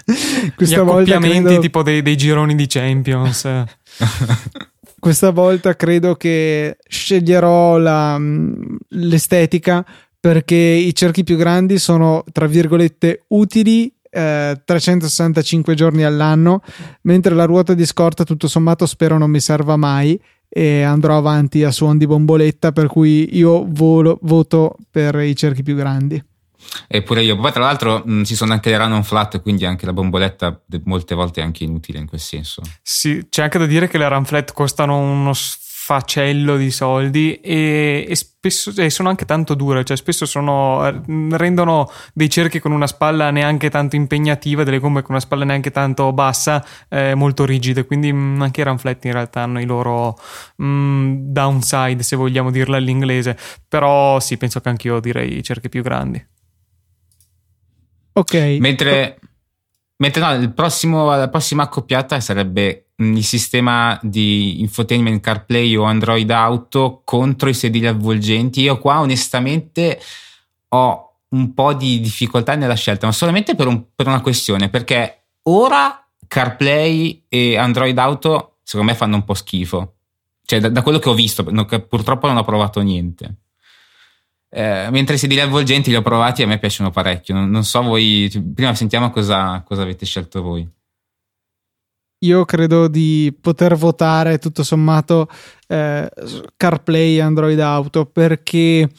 [0.55, 1.59] Questa Gli volta credo...
[1.59, 3.47] tipo dei, dei gironi di Champions.
[4.99, 9.85] Questa volta credo che sceglierò la, mm, l'estetica
[10.19, 16.61] perché i cerchi più grandi sono, tra virgolette, utili eh, 365 giorni all'anno,
[17.01, 20.19] mentre la ruota di scorta tutto sommato spero non mi serva mai
[20.55, 25.63] e andrò avanti a suon di bomboletta, per cui io volo, voto per i cerchi
[25.63, 26.23] più grandi.
[26.87, 27.35] Eppure io.
[27.35, 30.61] Poi, tra l'altro, mh, ci sono anche le run on flat, quindi anche la bomboletta
[30.83, 32.61] molte volte è anche inutile in quel senso.
[32.83, 35.33] Sì, c'è anche da dire che le run flat costano uno
[35.83, 40.81] sfacello di soldi e, e spesso e sono anche tanto dure, cioè spesso sono,
[41.31, 45.71] rendono dei cerchi con una spalla neanche tanto impegnativa, delle gomme con una spalla neanche
[45.71, 47.85] tanto bassa, eh, molto rigide.
[47.85, 50.17] Quindi mh, anche i run flat in realtà hanno i loro
[50.55, 53.37] mh, downside, se vogliamo dirla all'inglese.
[53.67, 56.25] Però sì, penso che anch'io direi i cerchi più grandi.
[58.13, 58.33] Ok.
[58.59, 59.19] Mentre,
[60.03, 66.29] mentre no, il prossimo, la prossima accoppiata sarebbe il sistema di infotainment CarPlay o Android
[66.29, 68.61] Auto contro i sedili avvolgenti.
[68.61, 70.01] Io qua onestamente
[70.69, 75.27] ho un po' di difficoltà nella scelta, ma solamente per, un, per una questione, perché
[75.43, 79.93] ora CarPlay e Android Auto secondo me fanno un po' schifo.
[80.45, 83.42] Cioè, da, da quello che ho visto, purtroppo non ho provato niente.
[84.55, 87.33] Eh, mentre i sedili avvolgenti li ho provati e a me piacciono parecchio.
[87.33, 90.69] Non, non so voi, prima sentiamo cosa, cosa, avete scelto voi.
[92.19, 95.27] Io credo di poter votare tutto sommato
[95.67, 96.07] eh,
[96.55, 98.89] CarPlay Android Auto perché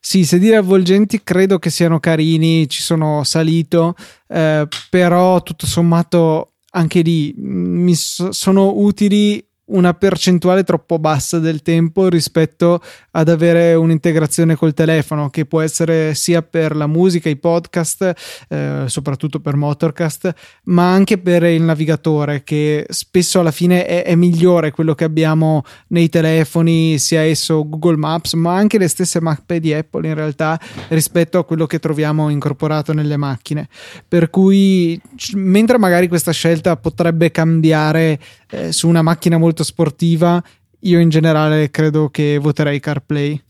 [0.00, 3.94] sì, i sedili avvolgenti credo che siano carini, ci sono salito,
[4.26, 11.62] eh, però tutto sommato anche lì mi so, sono utili una percentuale troppo bassa del
[11.62, 17.36] tempo rispetto ad avere un'integrazione col telefono che può essere sia per la musica, i
[17.36, 18.14] podcast,
[18.48, 24.14] eh, soprattutto per Motorcast, ma anche per il navigatore che spesso alla fine è, è,
[24.14, 29.60] migliore quello che abbiamo nei telefoni, sia esso Google Maps, ma anche le stesse mappe
[29.60, 33.68] di Apple in realtà rispetto a quello che troviamo incorporato nelle macchine.
[34.06, 35.00] Per cui
[35.34, 38.18] mentre magari questa scelta potrebbe cambiare
[38.50, 40.42] eh, su una macchina molto sportiva,
[40.80, 43.42] io in generale credo che voterei CarPlay.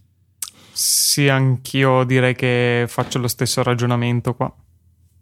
[0.73, 4.53] Sì, anch'io direi che faccio lo stesso ragionamento qua.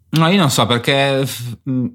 [0.09, 1.25] No, io non so perché
[1.69, 1.85] mm,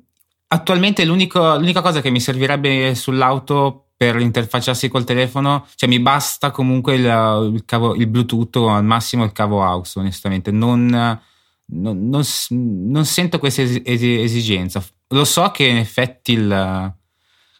[0.48, 6.94] attualmente l'unica cosa che mi servirebbe sull'auto per interfacciarsi col telefono, cioè mi basta comunque
[6.94, 10.52] il, il, cavo, il Bluetooth o al massimo il cavo AUX, onestamente.
[10.52, 14.84] Non, non, non, non sento questa esigenza.
[15.08, 16.94] Lo so che in effetti il,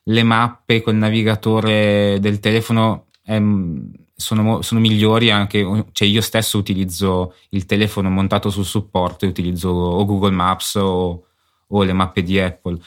[0.08, 7.34] le mappe col navigatore del telefono ehm, sono, sono, migliori anche, cioè io stesso utilizzo
[7.50, 11.24] il telefono montato sul supporto e utilizzo o Google Maps o,
[11.68, 12.78] o le mappe di Apple.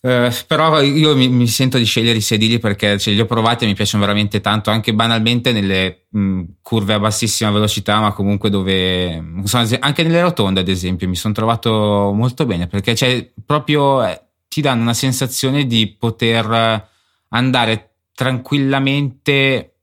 [0.00, 3.64] Eh, però io mi, mi, sento di scegliere i sedili perché cioè, li ho provati
[3.64, 8.48] e mi piacciono veramente tanto, anche banalmente nelle mh, curve a bassissima velocità, ma comunque
[8.48, 9.22] dove
[9.80, 14.27] anche nelle rotonde, ad esempio, mi sono trovato molto bene perché c'è proprio eh,
[14.58, 16.88] ti danno una sensazione di poter
[17.28, 19.74] andare tranquillamente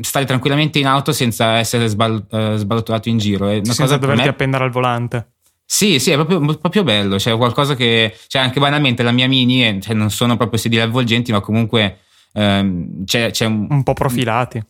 [0.00, 3.46] stare tranquillamente in auto senza essere sbal- uh, sballottolato in giro.
[3.46, 4.28] È una senza cosa doverti me...
[4.28, 5.34] appendere al volante.
[5.64, 7.16] Sì, sì, è proprio, proprio bello.
[7.16, 8.12] Cioè, qualcosa che.
[8.26, 12.00] Cioè, anche banalmente la mia mini, cioè, non sono proprio sedili avvolgenti, ma comunque
[12.32, 14.60] ehm, c'è, c'è un, un po' profilati.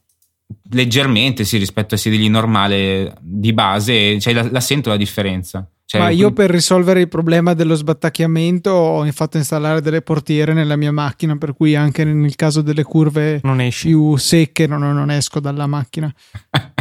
[0.72, 5.66] Leggermente, sì, rispetto ai sedili normali di base, cioè, la, la sento la differenza.
[5.86, 10.76] Cioè, Ma io per risolvere il problema dello sbattacchiamento ho fatto installare delle portiere nella
[10.76, 15.66] mia macchina, per cui anche nel caso delle curve più secche non, non esco dalla
[15.66, 16.12] macchina.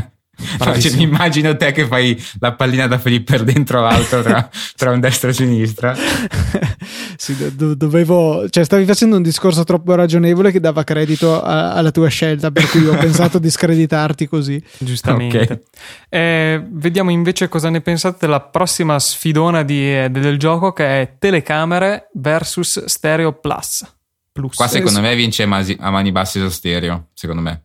[0.79, 4.99] cioè, mi immagino te che fai la pallina da per dentro l'altro tra, tra un
[4.99, 5.95] destro e sinistra.
[7.15, 11.91] sì, do, dovevo, cioè, stavi facendo un discorso troppo ragionevole che dava credito a, alla
[11.91, 14.62] tua scelta, per cui ho pensato di screditarti così.
[14.77, 15.41] Giustamente.
[15.41, 15.62] Okay.
[16.10, 21.15] Eh, vediamo invece cosa ne pensate della prossima sfidona di, eh, del gioco che è
[21.19, 23.86] telecamere versus stereo plus.
[24.32, 24.56] plus.
[24.56, 27.63] Qua secondo me vince a mani basse lo stereo, secondo me.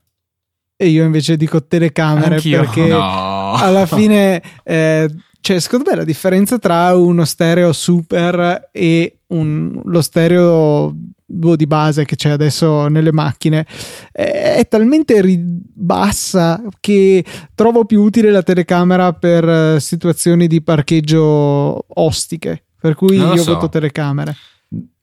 [0.81, 2.61] E io invece dico telecamere Anch'io.
[2.61, 3.55] perché No.
[3.55, 5.09] alla fine eh,
[5.41, 10.95] cioè secondo me la differenza tra uno stereo super e un- lo stereo
[11.27, 13.67] boh, di base che c'è adesso nelle macchine
[14.13, 17.25] è, è talmente ri- bassa che
[17.57, 23.55] trovo più utile la telecamera per eh, situazioni di parcheggio ostiche per cui io so.
[23.55, 24.37] voto telecamere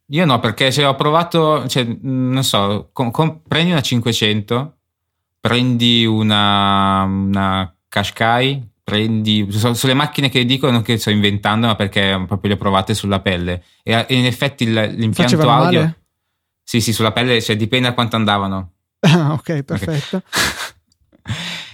[0.09, 4.74] Io no, perché cioè, ho provato, cioè, non so, con- con- prendi una 500,
[5.45, 11.75] prendi una, una Qashqai, prendi, so- sono le macchine che dicono che sto inventando, ma
[11.75, 13.63] perché proprio le ho provate sulla pelle.
[13.83, 15.79] E, e in effetti l'impianto Facevano audio...
[15.81, 15.99] male?
[16.63, 18.71] Sì, sì, sulla pelle, cioè, dipende da quanto andavano.
[19.01, 20.23] ah, ok perfetto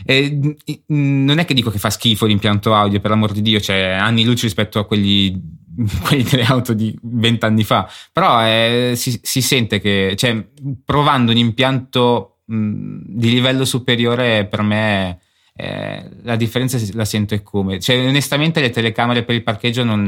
[0.04, 0.56] E,
[0.88, 3.92] mh, non è che dico che fa schifo l'impianto audio, per l'amor di Dio, cioè
[3.92, 5.40] anni luce rispetto a quelli,
[6.04, 10.46] quelli delle auto di vent'anni fa, però eh, si, si sente che, cioè,
[10.84, 15.20] provando un impianto mh, di livello superiore, per me
[15.56, 17.80] eh, la differenza la sento è come.
[17.80, 20.08] Cioè, onestamente, le telecamere per il parcheggio non,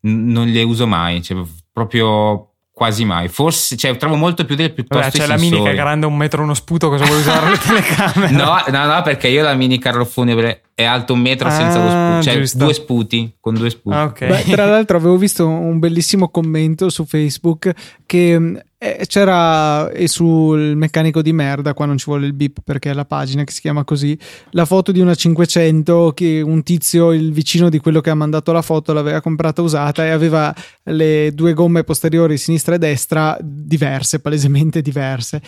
[0.00, 1.42] non le uso mai, cioè,
[1.72, 3.28] proprio quasi mai.
[3.28, 6.04] Forse, cioè, trovo molto più delle piuttosto Vabbè, c'è i la mini che è grande
[6.06, 8.32] un metro uno sputo, cosa vuoi usare le telecamere?
[8.32, 11.88] No, no, no, perché io la mini carro funebre è alto un metro senza lo
[11.88, 12.58] Ah, sputo, cioè giusto.
[12.58, 13.96] due sputi, con due sputi.
[13.96, 14.26] Ah, ok.
[14.26, 17.72] Beh, tra l'altro avevo visto un bellissimo commento su Facebook
[18.04, 18.60] che mh,
[18.94, 22.92] eh, c'era e sul meccanico di merda, qua non ci vuole il bip perché è
[22.92, 24.16] la pagina che si chiama così,
[24.50, 28.52] la foto di una 500 che un tizio, il vicino di quello che ha mandato
[28.52, 34.20] la foto, l'aveva comprata usata e aveva le due gomme posteriori sinistra e destra diverse,
[34.20, 35.42] palesemente diverse.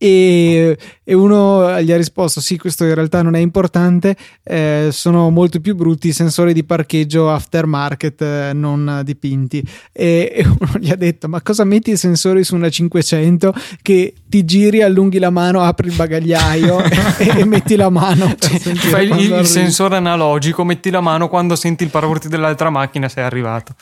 [0.00, 4.16] E, e uno gli ha risposto: Sì, questo in realtà non è importante.
[4.44, 9.62] eh, sono molto più brutti i sensori di parcheggio aftermarket eh, non dipinti.
[9.92, 14.14] E, e uno gli ha detto: Ma cosa metti i sensori su una 500 che
[14.28, 16.78] ti giri, allunghi la mano, apri il bagagliaio
[17.18, 19.44] e, e metti la mano Cioè, fai il arrivi.
[19.46, 23.74] sensore analogico, metti la mano quando senti il paraurti dell'altra macchina, sei arrivato.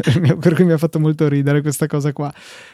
[0.38, 2.32] per cui mi ha fatto molto ridere questa cosa qua.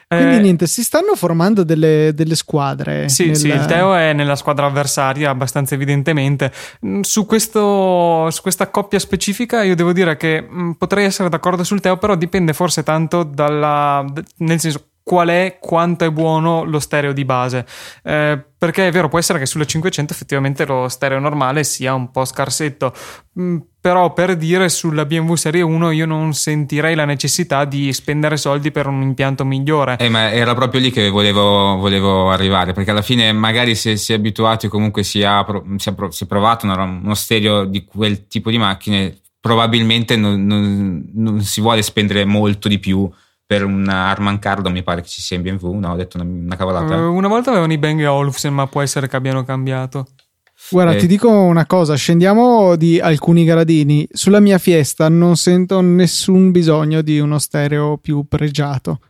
[0.09, 3.09] Quindi Eh, niente, si stanno formando delle, delle squadre.
[3.09, 6.53] Sì, nel- sì, il Teo è nella squadra avversaria abbastanza evidentemente.
[6.85, 11.65] Mm, Su, questo, su questa coppia specifica io devo dire che mm, potrei essere d'accordo
[11.65, 14.05] sul Teo, però dipende forse tanto dalla...
[14.39, 17.65] nel senso qual è, quanto è buono lo stereo di base.
[18.03, 22.11] Eh, perché è vero, può essere che sulle 500 effettivamente lo stereo normale sia un
[22.11, 22.93] po' scarsetto.
[23.39, 28.37] Mm, però per dire sulla BMW Serie 1 io non sentirei la necessità di spendere
[28.37, 29.97] soldi per un impianto migliore.
[29.99, 34.13] Eh, ma era proprio lì che volevo, volevo arrivare, perché alla fine magari se si
[34.13, 38.59] è abituati o comunque si, ha, si, è provato uno stereo di quel tipo di
[38.59, 43.09] macchine, probabilmente non, non- non si vuole spendere molto di più
[43.47, 46.29] per un Harman Kardon, mi pare che ci sia in BMW, no, ho detto una,
[46.29, 46.97] una cavolata.
[47.09, 50.09] una volta avevano i Bang Olufsen, ma può essere che abbiano cambiato.
[50.71, 50.97] Guarda, Eh.
[50.97, 54.07] ti dico una cosa, scendiamo di alcuni gradini.
[54.11, 59.01] Sulla mia fiesta non sento nessun bisogno di uno stereo più pregiato.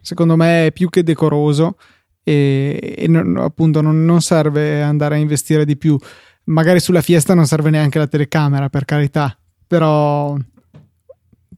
[0.00, 1.76] Secondo me è più che decoroso
[2.22, 5.98] e, e non- appunto non, non serve andare a investire di più.
[6.44, 9.36] Magari sulla fiesta non serve neanche la telecamera, per carità,
[9.66, 10.36] però,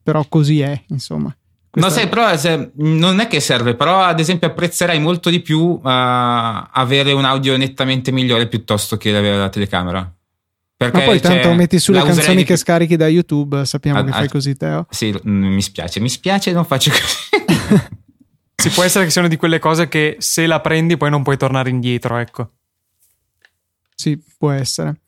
[0.03, 1.33] però così è, insomma.
[1.75, 5.79] No, sai, però se- non è che serve, però ad esempio apprezzerei molto di più
[5.83, 5.89] eh,
[6.71, 10.09] avere un audio nettamente migliore piuttosto che avere la telecamera.
[10.77, 14.03] Perché Ma poi cioè, tanto metti sulle canzoni di che scarichi da YouTube, sappiamo Ah,
[14.03, 14.85] che ah, fai così, Teo.
[14.89, 17.93] Sì, mm, mi spiace, mi spiace, non faccio così.
[18.57, 21.37] Sì, può essere che siano di quelle cose che se la prendi poi non puoi
[21.37, 22.51] tornare indietro, ecco.
[23.93, 25.01] Sì, può essere.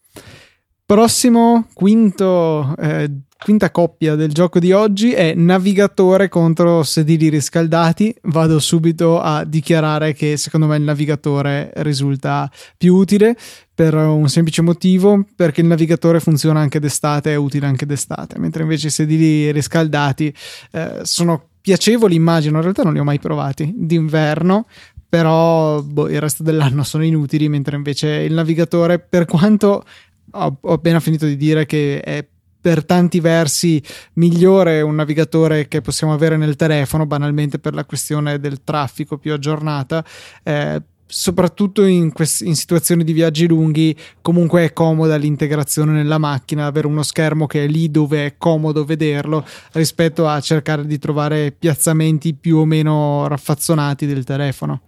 [0.85, 3.09] Prossimo, quinto, eh,
[3.43, 8.15] quinta coppia del gioco di oggi è navigatore contro sedili riscaldati.
[8.23, 13.35] Vado subito a dichiarare che secondo me il navigatore risulta più utile
[13.73, 18.63] per un semplice motivo, perché il navigatore funziona anche d'estate, è utile anche d'estate, mentre
[18.63, 20.33] invece i sedili riscaldati
[20.71, 24.65] eh, sono piacevoli, immagino, in realtà non li ho mai provati, d'inverno,
[25.07, 29.83] però boh, il resto dell'anno sono inutili, mentre invece il navigatore, per quanto
[30.31, 32.25] ho, appena finito di dire che è
[32.59, 33.81] per tanti versi
[34.13, 39.33] migliore un navigatore che possiamo avere nel telefono, banalmente per la questione del traffico più
[39.33, 40.03] aggiornata.
[40.43, 46.65] Eh, soprattutto in, quest- in situazioni di viaggi lunghi, comunque è comoda l'integrazione nella macchina,
[46.65, 51.53] avere uno schermo che è lì dove è comodo vederlo rispetto a cercare di trovare
[51.57, 54.81] piazzamenti più o meno raffazzonati del telefono.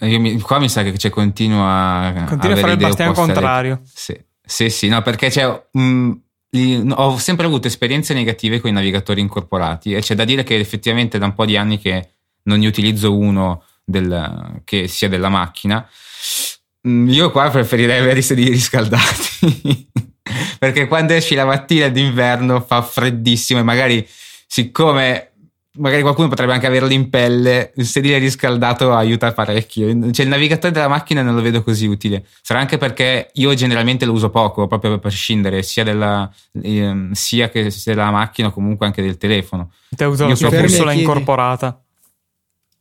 [0.00, 1.66] Io mi- qua mi sa che c'è continua
[2.06, 3.80] a Continua a fare il alle- contrario.
[3.84, 6.23] Sì, sì, sì, no, perché c'è, li-
[6.90, 11.18] ho sempre avuto esperienze negative con i navigatori incorporati e c'è da dire che effettivamente
[11.18, 12.10] da un po' di anni che
[12.44, 15.86] non ne utilizzo uno del- che sia della macchina
[16.86, 19.88] Mm, io qua preferirei avere i sedili riscaldati.
[20.58, 24.06] Perché quando esci la mattina d'inverno fa freddissimo e magari,
[24.46, 25.32] siccome
[25.76, 29.86] magari qualcuno potrebbe anche averlo in pelle, il sedile riscaldato aiuta parecchio.
[30.12, 32.24] Cioè, il navigatore della macchina non lo vedo così utile.
[32.42, 36.30] Sarà anche perché io generalmente lo uso poco, proprio per scindere sia della,
[36.62, 39.72] eh, sia che sia della macchina o comunque anche del telefono.
[39.88, 41.80] Ti uso la tua bussola incorporata.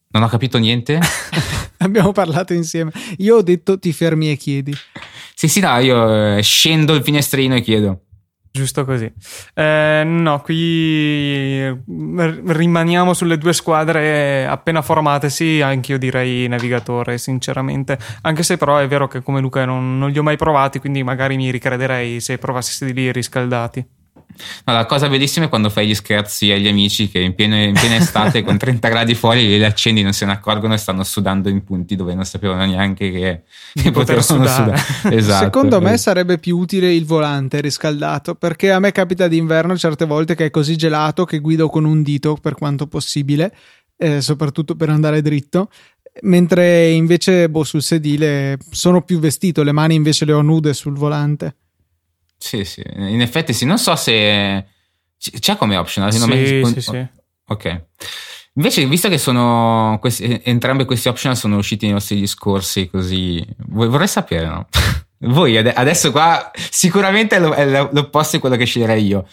[0.10, 1.00] Non ho capito niente.
[1.78, 2.92] Abbiamo parlato insieme.
[3.18, 4.74] Io ho detto ti fermi e chiedi.
[5.34, 8.02] Sì, sì, no, io eh, scendo il finestrino e chiedo.
[8.56, 9.12] Giusto così.
[9.56, 17.98] Eh, no, qui rimaniamo sulle due squadre appena formatesi, anche io direi navigatore, sinceramente.
[18.22, 21.02] Anche se però è vero che come Luca non, non li ho mai provati, quindi
[21.02, 24.03] magari mi ricrederei se provassi lì riscaldati.
[24.66, 27.74] No, la cosa bellissima è quando fai gli scherzi agli amici che in piena, in
[27.74, 31.50] piena estate con 30 gradi fuori li accendi, non se ne accorgono e stanno sudando
[31.50, 34.78] in punti dove non sapevano neanche che, che potevano sudare.
[34.78, 35.16] sudare.
[35.24, 35.46] Esatto.
[35.46, 40.36] Secondo me sarebbe più utile il volante riscaldato perché a me capita d'inverno certe volte
[40.36, 43.54] che è così gelato che guido con un dito per quanto possibile,
[43.98, 45.70] eh, soprattutto per andare dritto
[46.22, 50.94] mentre invece boh, sul sedile sono più vestito, le mani invece le ho nude sul
[50.94, 51.56] volante.
[52.44, 54.66] Sì, sì, in effetti sì, non so se
[55.18, 56.12] c'è come optional.
[56.12, 56.66] Sì, me...
[56.66, 57.08] sì, sì.
[57.48, 57.84] Ok.
[58.56, 64.10] Invece, visto che sono questi, entrambi questi optional sono usciti nei nostri discorsi, così vorrei
[64.10, 64.68] sapere, no?
[65.32, 69.26] Voi adesso qua sicuramente è l'opposto di quello che sceglierei io.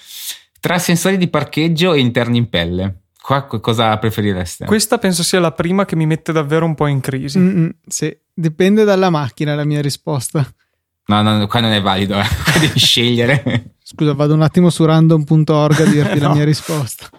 [0.60, 3.00] Tra sensori di parcheggio e interni in pelle.
[3.20, 4.66] Qua cosa preferireste?
[4.66, 7.40] Questa penso sia la prima che mi mette davvero un po' in crisi.
[7.40, 10.48] Mm-mm, sì, dipende dalla macchina la mia risposta.
[11.10, 12.24] No, no, qua non è valido, eh.
[12.60, 13.74] devi scegliere.
[13.82, 16.28] Scusa, vado un attimo su random.org a dirti no.
[16.28, 17.10] la mia risposta.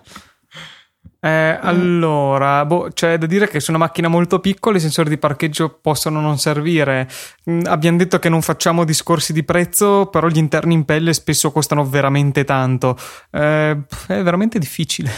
[1.20, 5.18] Eh, allora, boh, c'è da dire che su una macchina molto piccola i sensori di
[5.18, 7.10] parcheggio possono non servire.
[7.50, 11.52] Mm, abbiamo detto che non facciamo discorsi di prezzo, però gli interni in pelle spesso
[11.52, 12.98] costano veramente tanto.
[13.30, 13.78] Eh,
[14.08, 15.12] è veramente difficile.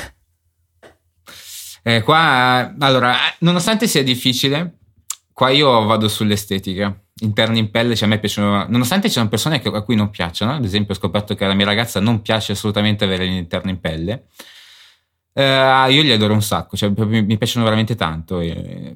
[1.83, 4.77] Eh, qua, allora, nonostante sia difficile,
[5.31, 9.61] qua io vado sull'estetica interni in pelle, cioè a me piacciono, nonostante ci sono persone
[9.63, 13.03] a cui non piacciono, ad esempio ho scoperto che alla mia ragazza non piace assolutamente
[13.03, 14.25] avere gli interni in pelle,
[15.33, 18.39] eh, io li adoro un sacco, cioè mi, piacciono veramente tanto.
[18.39, 18.93] E,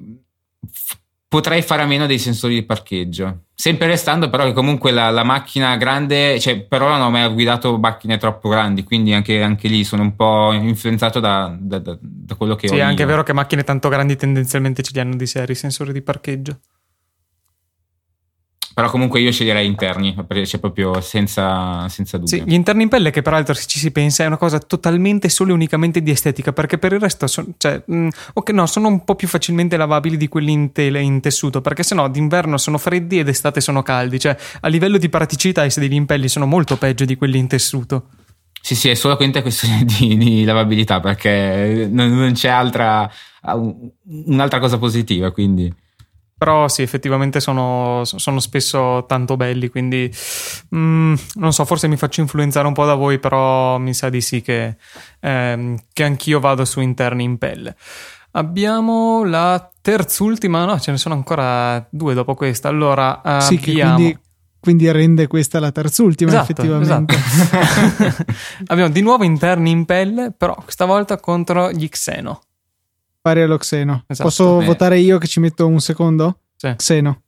[1.28, 5.24] potrei fare a meno dei sensori di parcheggio, sempre restando però che comunque la, la
[5.24, 9.68] macchina grande, cioè per ora non ho mai guidato macchine troppo grandi, quindi anche, anche
[9.68, 12.76] lì sono un po' influenzato da, da, da, da quello che sì, ho.
[12.76, 15.58] Sì, è anche vero che macchine tanto grandi tendenzialmente ce li hanno di serie i
[15.58, 16.60] sensori di parcheggio.
[18.78, 20.14] Però comunque io sceglierei interni,
[20.44, 22.38] cioè proprio senza, senza dubbio.
[22.38, 25.28] Sì, gli interni in pelle che peraltro se ci si pensa è una cosa totalmente
[25.28, 28.86] solo e unicamente di estetica, perché per il resto sono, cioè, mh, okay, no, sono
[28.86, 32.78] un po' più facilmente lavabili di quelli in, tele, in tessuto, perché sennò d'inverno sono
[32.78, 36.46] freddi ed d'estate sono caldi, cioè a livello di praticità i sedili in pelli sono
[36.46, 38.10] molto peggio di quelli in tessuto.
[38.62, 43.10] Sì, sì, è solamente questione di, di lavabilità, perché non, non c'è altra,
[44.26, 45.86] un'altra cosa positiva, quindi...
[46.38, 50.08] Però sì, effettivamente sono, sono spesso tanto belli, quindi
[50.72, 54.20] mm, non so, forse mi faccio influenzare un po' da voi, però mi sa di
[54.20, 54.76] sì che,
[55.18, 57.74] ehm, che anch'io vado su interni in pelle.
[58.32, 62.68] Abbiamo la terzultima, no, ce ne sono ancora due dopo questa.
[62.68, 63.94] Allora, sì, abbiamo...
[63.94, 64.18] quindi,
[64.60, 67.14] quindi, rende questa la terzultima, esatto, effettivamente.
[67.16, 68.24] Esatto.
[68.68, 72.42] abbiamo di nuovo interni in pelle, però questa volta contro gli Xeno
[73.20, 74.04] pari allo Xeno.
[74.06, 74.28] Esatto.
[74.28, 74.64] Posso eh.
[74.64, 76.40] votare io che ci metto un secondo?
[76.56, 76.74] Sì.
[76.76, 77.22] Xeno.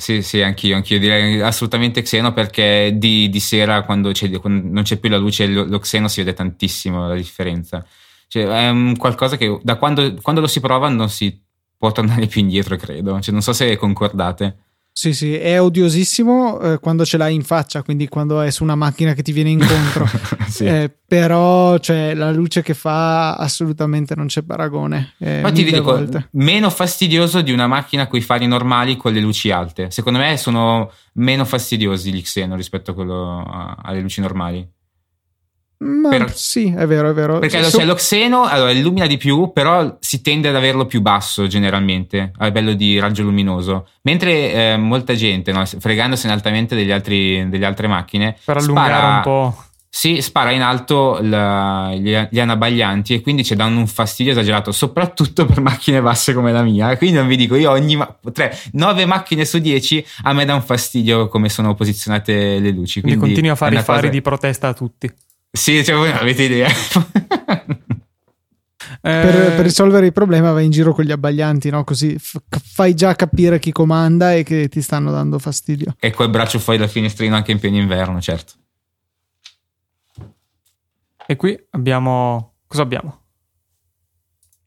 [0.00, 4.96] Sì, sì, anch'io, anch'io direi assolutamente Xeno perché di, di sera quando, quando, non c'è
[4.96, 7.84] più la luce lo, lo, Xeno si vede tantissimo la differenza.
[8.26, 11.38] Cioè, è un qualcosa che da quando, quando lo si prova non si
[11.76, 13.20] può tornare più indietro, credo.
[13.20, 14.56] Cioè, non so se concordate.
[15.00, 18.74] Sì, sì, è odiosissimo eh, quando ce l'hai in faccia, quindi quando è su una
[18.74, 20.06] macchina che ti viene incontro.
[20.46, 20.66] sì.
[20.66, 25.14] eh, però cioè, la luce che fa assolutamente non c'è paragone.
[25.16, 26.28] Eh, Ma ti dico, volte.
[26.32, 29.90] meno fastidioso di una macchina con i fari normali con le luci alte.
[29.90, 34.68] Secondo me sono meno fastidiosi gli Xeno rispetto a alle luci normali.
[35.82, 37.38] Ma per, sì, è vero, è vero.
[37.38, 41.46] Perché so, lo xeno allora, illumina di più, però si tende ad averlo più basso
[41.46, 43.88] generalmente a livello di raggio luminoso.
[44.02, 49.16] Mentre eh, molta gente, no, fregandosene altamente degli altri, delle altre macchine, per allungare spara,
[49.16, 49.64] un po'.
[49.88, 54.72] Sì, spara in alto la, gli, gli anabaglianti e quindi ci danno un fastidio esagerato,
[54.72, 56.94] soprattutto per macchine basse come la mia.
[56.98, 57.98] Quindi non vi dico, io ogni
[58.34, 63.00] tre, nove macchine su dieci a me dà un fastidio come sono posizionate le luci.
[63.00, 64.12] Quindi, quindi continui a fare i fari cosa...
[64.12, 65.10] di protesta a tutti.
[65.50, 66.68] Sì, cioè voi non avete idea.
[69.02, 71.84] Per, per, risolvere il problema vai in giro con gli abbaglianti, no?
[71.84, 75.96] Così f- fai già capire chi comanda e che ti stanno dando fastidio.
[75.98, 78.54] E col braccio fuori dal finestrino anche in pieno inverno, certo.
[81.26, 82.56] E qui abbiamo...
[82.66, 83.20] Cosa abbiamo?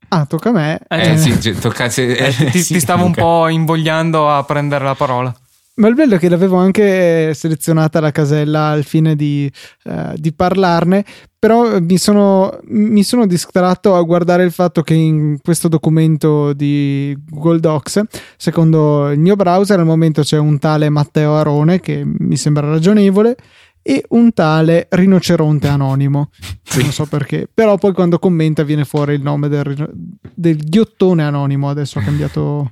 [0.07, 0.79] Ah, tocca a me.
[0.87, 4.95] Eh, eh sì, tocca, eh, ti, sì, ti, stavo un po' invogliando a prendere la
[4.95, 5.33] parola.
[5.75, 9.51] Ma il bello è che l'avevo anche selezionata la casella al fine di,
[9.85, 11.03] uh, di parlarne,
[11.39, 17.17] però mi sono, mi sono, distratto a guardare il fatto che in questo documento di
[17.27, 18.01] Google Docs,
[18.37, 23.35] secondo il mio browser, al momento c'è un tale Matteo Arone che mi sembra ragionevole
[23.81, 26.29] e un tale rinoceronte anonimo.
[26.61, 26.83] Sì.
[26.83, 29.89] Non so perché, però poi quando commenta viene fuori il nome del,
[30.33, 31.69] del ghiottone anonimo.
[31.69, 32.71] Adesso ha cambiato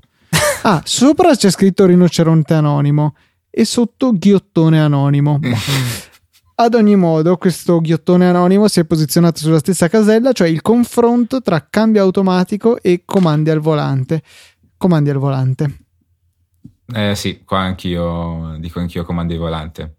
[0.64, 3.16] Ah, sopra c'è scritto rinoceronte anonimo
[3.50, 5.40] e sotto ghiottone anonimo.
[6.56, 11.42] Ad ogni modo, questo ghiottone anonimo si è posizionato sulla stessa casella, cioè il confronto
[11.42, 14.22] tra cambio automatico e comandi al volante.
[14.78, 15.78] Comandi al volante.
[16.94, 19.96] Eh sì, qua anch'io dico anch'io comandi al volante.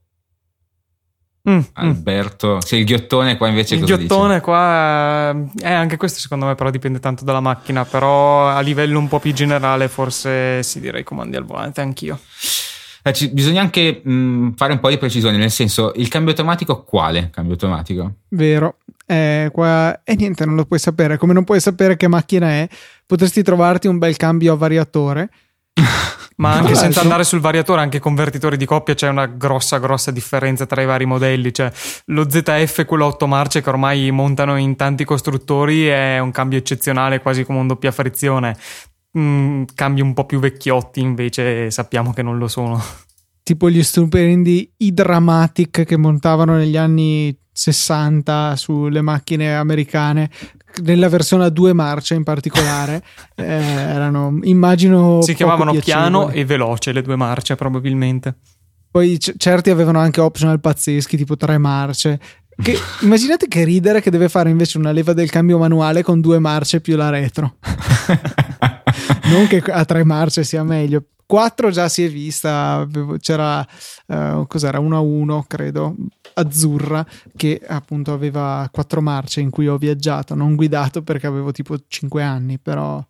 [1.50, 4.40] Mm, mm, Alberto, sì, il ghiottone qua invece il ghiottone dice?
[4.42, 9.08] qua eh, anche questo secondo me però dipende tanto dalla macchina però a livello un
[9.08, 12.16] po' più generale forse si direi comandi al volante anch'io
[13.02, 16.30] eh, ci, bisogna anche mh, mm, fare un po' di precisione nel senso il cambio
[16.30, 18.18] automatico quale cambio automatico?
[18.28, 22.06] vero eh, qua e eh, niente non lo puoi sapere come non puoi sapere che
[22.06, 22.68] macchina è
[23.04, 25.28] potresti trovarti un bel cambio a variatore
[26.36, 30.66] ma anche senza andare sul variatore, anche convertitori di coppia c'è una grossa, grossa differenza
[30.66, 31.52] tra i vari modelli.
[31.52, 31.70] Cioè,
[32.06, 37.20] lo ZF, quello 8 marce che ormai montano in tanti costruttori, è un cambio eccezionale,
[37.20, 38.56] quasi come un doppia frizione.
[39.18, 42.82] Mm, cambi un po' più vecchiotti, invece, sappiamo che non lo sono.
[43.42, 50.30] Tipo gli stupendi Hydramatic che montavano negli anni 60 sulle macchine americane
[50.82, 53.02] nella versione a due marce in particolare
[53.36, 58.36] eh, erano immagino si chiamavano piano e veloce le due marce probabilmente.
[58.90, 62.20] Poi c- certi avevano anche optional pazzeschi tipo tre marce.
[62.54, 66.38] Che, immaginate che ridere che deve fare invece una leva del cambio manuale con due
[66.38, 67.56] marce più la retro.
[69.24, 72.86] Non che a tre marce sia meglio 4 già si è vista,
[73.18, 73.66] c'era
[74.08, 75.94] uh, cos'era 1 a 1 credo,
[76.34, 81.74] azzurra che appunto aveva quattro marce in cui ho viaggiato, non guidato perché avevo tipo
[81.88, 83.02] 5 anni, però,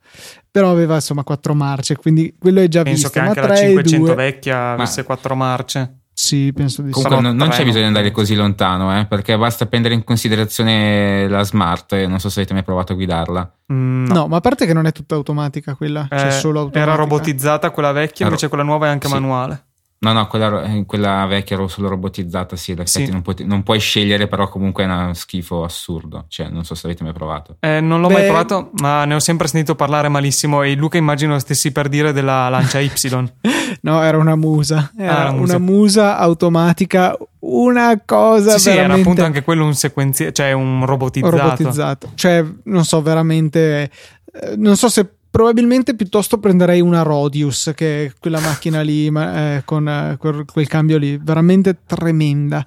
[0.48, 3.20] però aveva insomma quattro marce, quindi quello è già Penso visto.
[3.20, 6.01] Penso che anche la 500 vecchia avesse quattro marce.
[6.14, 7.02] Sì, penso di sì.
[7.02, 11.42] Comunque non, c'è bisogno di andare così lontano, eh, perché basta prendere in considerazione la
[11.42, 11.94] smart.
[12.06, 13.52] Non so se avete mai provato a guidarla.
[13.72, 14.14] Mm, no.
[14.14, 14.26] no.
[14.28, 16.92] ma a parte che non è tutta automatica quella, eh, c'è solo automatica.
[16.92, 19.12] Era robotizzata quella vecchia, invece quella nuova è anche sì.
[19.12, 19.64] manuale.
[20.02, 23.08] No, no, quella, eh, quella vecchia era solo robotizzata, sì, sì.
[23.08, 26.24] Non, puoi, non, puoi, scegliere, però comunque è uno schifo assurdo.
[26.26, 27.56] Cioè, non so se avete mai provato.
[27.60, 28.14] Eh, non l'ho Beh...
[28.14, 32.12] mai provato, ma ne ho sempre sentito parlare malissimo e Luca immagino stessi per dire
[32.12, 32.90] della lancia Y.
[33.82, 34.90] no, era una musa.
[34.98, 35.56] Era ah, una, musa.
[35.56, 38.70] una musa automatica, una cosa sì, veramente...
[38.70, 41.36] Sì, era appunto anche quello un sequenziale, cioè un robotizzato.
[41.36, 42.10] Robotizzato.
[42.16, 43.88] Cioè, non so, veramente...
[44.32, 49.62] Eh, non so se probabilmente piuttosto prenderei una Rodius che è quella macchina lì eh,
[49.64, 52.64] con eh, quel, quel, cambio lì veramente tremenda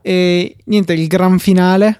[0.00, 1.98] e niente il gran finale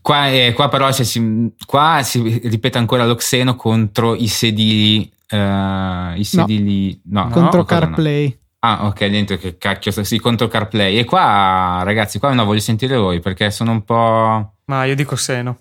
[0.00, 6.22] qua, eh, qua però si, qua si ripete ancora l'Oxeno contro i sedili uh, i
[6.22, 8.36] sedili no, no contro no, CarPlay no?
[8.60, 10.98] Ah, ok, niente, che cacchio, sì, contro CarPlay.
[10.98, 14.54] E qua, ragazzi, qua non voglio sentire voi perché sono un po'.
[14.64, 15.58] Ma io dico seno.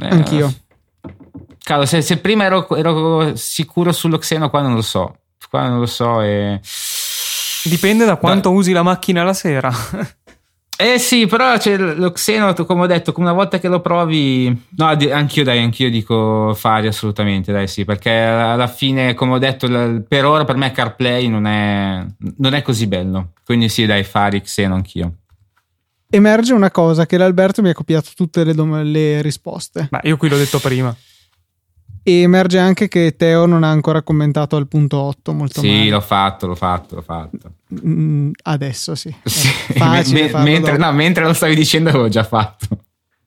[0.00, 0.52] Eh, Anch'io.
[1.66, 5.16] Cavolo, se, se, prima ero, ero, sicuro sullo Xeno, qua non lo so.
[5.50, 6.22] Qua non lo so.
[6.22, 6.60] E...
[7.64, 8.54] Dipende da quanto da...
[8.54, 9.72] usi la macchina la sera.
[10.78, 14.66] Eh sì, però cioè, lo Xeno, come ho detto, una volta che lo provi...
[14.76, 19.66] No, anch'io dai, anch'io dico fare assolutamente, dai sì, perché alla fine, come ho detto,
[20.06, 22.04] per ora per me CarPlay non è,
[22.36, 23.32] non è così bello.
[23.42, 25.12] Quindi sì, dai, fare Xeno anch'io.
[26.10, 29.88] Emerge una cosa, che l'Alberto mi ha copiato tutte le, dom- le risposte.
[29.90, 30.94] Ma io qui l'ho detto prima.
[32.08, 35.88] E emerge anche che Teo non ha ancora commentato al punto 8 molto sì, male.
[35.88, 37.50] l'ho fatto, l'ho fatto, l'ho fatto.
[37.84, 39.12] Mm, adesso sì.
[39.24, 39.48] sì.
[39.72, 42.68] Facile me, mentre, no, mentre lo stavi dicendo l'avevo già fatto.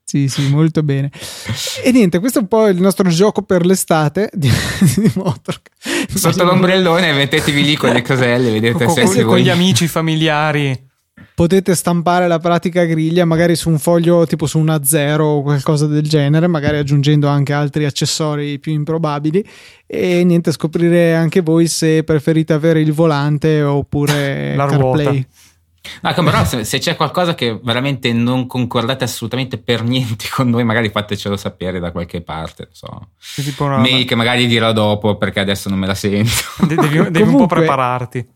[0.02, 1.12] Sì, sì, molto bene.
[1.84, 4.50] E niente, questo è un po' il nostro gioco per l'estate di,
[4.96, 6.16] di Motorcast.
[6.16, 10.88] Sotto l'ombrellone mettetevi lì con le coselle, vedete con, se con, con gli amici, familiari
[11.40, 15.88] potete stampare la pratica griglia magari su un foglio tipo su una zero o qualcosa
[15.88, 19.48] del genere, magari aggiungendo anche altri accessori più improbabili
[19.88, 25.26] e niente, scoprire anche voi se preferite avere il volante oppure la CarPlay.
[26.02, 30.66] No, però se, se, c'è qualcosa che veramente non concordate assolutamente per niente con noi,
[30.66, 32.68] magari fatecelo sapere da qualche parte.
[32.74, 33.12] So.
[33.36, 33.78] Tipo una...
[33.78, 36.34] Mail che magari dirò dopo perché adesso non me la sento.
[36.68, 38.28] devi, devi Comunque, un po' prepararti.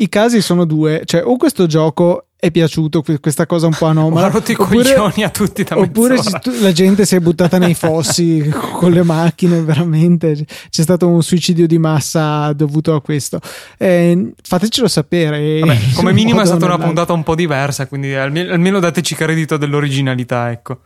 [0.00, 4.26] I casi sono due, cioè o questo gioco è piaciuto questa cosa un po' anomala.
[4.26, 6.18] Ha rotto i coglioni a tutti da Oppure
[6.60, 10.46] la gente si è buttata nei fossi con le macchine, veramente.
[10.70, 13.40] C'è stato un suicidio di massa dovuto a questo.
[13.76, 15.58] Eh, fatecelo sapere.
[15.58, 19.56] Vabbè, come minimo è stata una puntata un po' diversa, quindi almeno, almeno dateci credito
[19.56, 20.80] dell'originalità, ecco.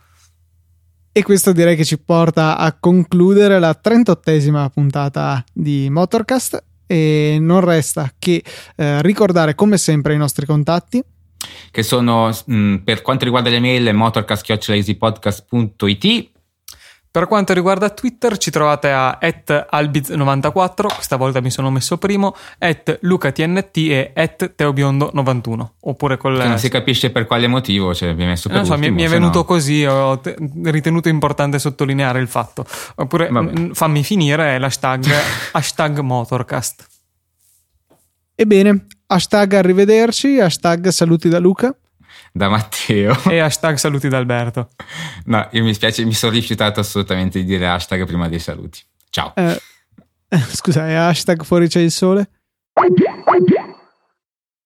[1.11, 6.63] E questo direi che ci porta a concludere la 38esima puntata di Motorcast.
[6.85, 8.43] E non resta che
[8.75, 11.01] eh, ricordare come sempre i nostri contatti
[11.71, 16.31] che sono mh, mm, per quanto riguarda le mail motorcast.easypodcast.it
[17.13, 22.97] per quanto riguarda Twitter ci trovate a albiz94, questa volta mi sono messo primo, at
[23.01, 25.67] lucatnt e at teobiondo91.
[25.81, 26.39] Oppure col...
[26.39, 29.03] Che non si capisce per quale motivo, cioè vi messo per non so, ultimo, mi,
[29.03, 29.43] è venuto no...
[29.43, 32.65] così, ho te- ritenuto importante sottolineare il fatto.
[32.95, 35.05] Oppure m- fammi finire l'hashtag
[35.53, 36.87] hashtag motorcast.
[38.33, 41.75] Ebbene, hashtag arrivederci, hashtag saluti da Luca.
[42.31, 43.15] Da Matteo.
[43.29, 44.69] E hashtag saluti da Alberto.
[45.25, 48.79] No, io mi spiace, mi sono rifiutato assolutamente di dire hashtag prima dei saluti.
[49.09, 49.33] Ciao.
[49.35, 49.59] Eh,
[50.51, 52.29] scusa, è hashtag fuori c'è il sole?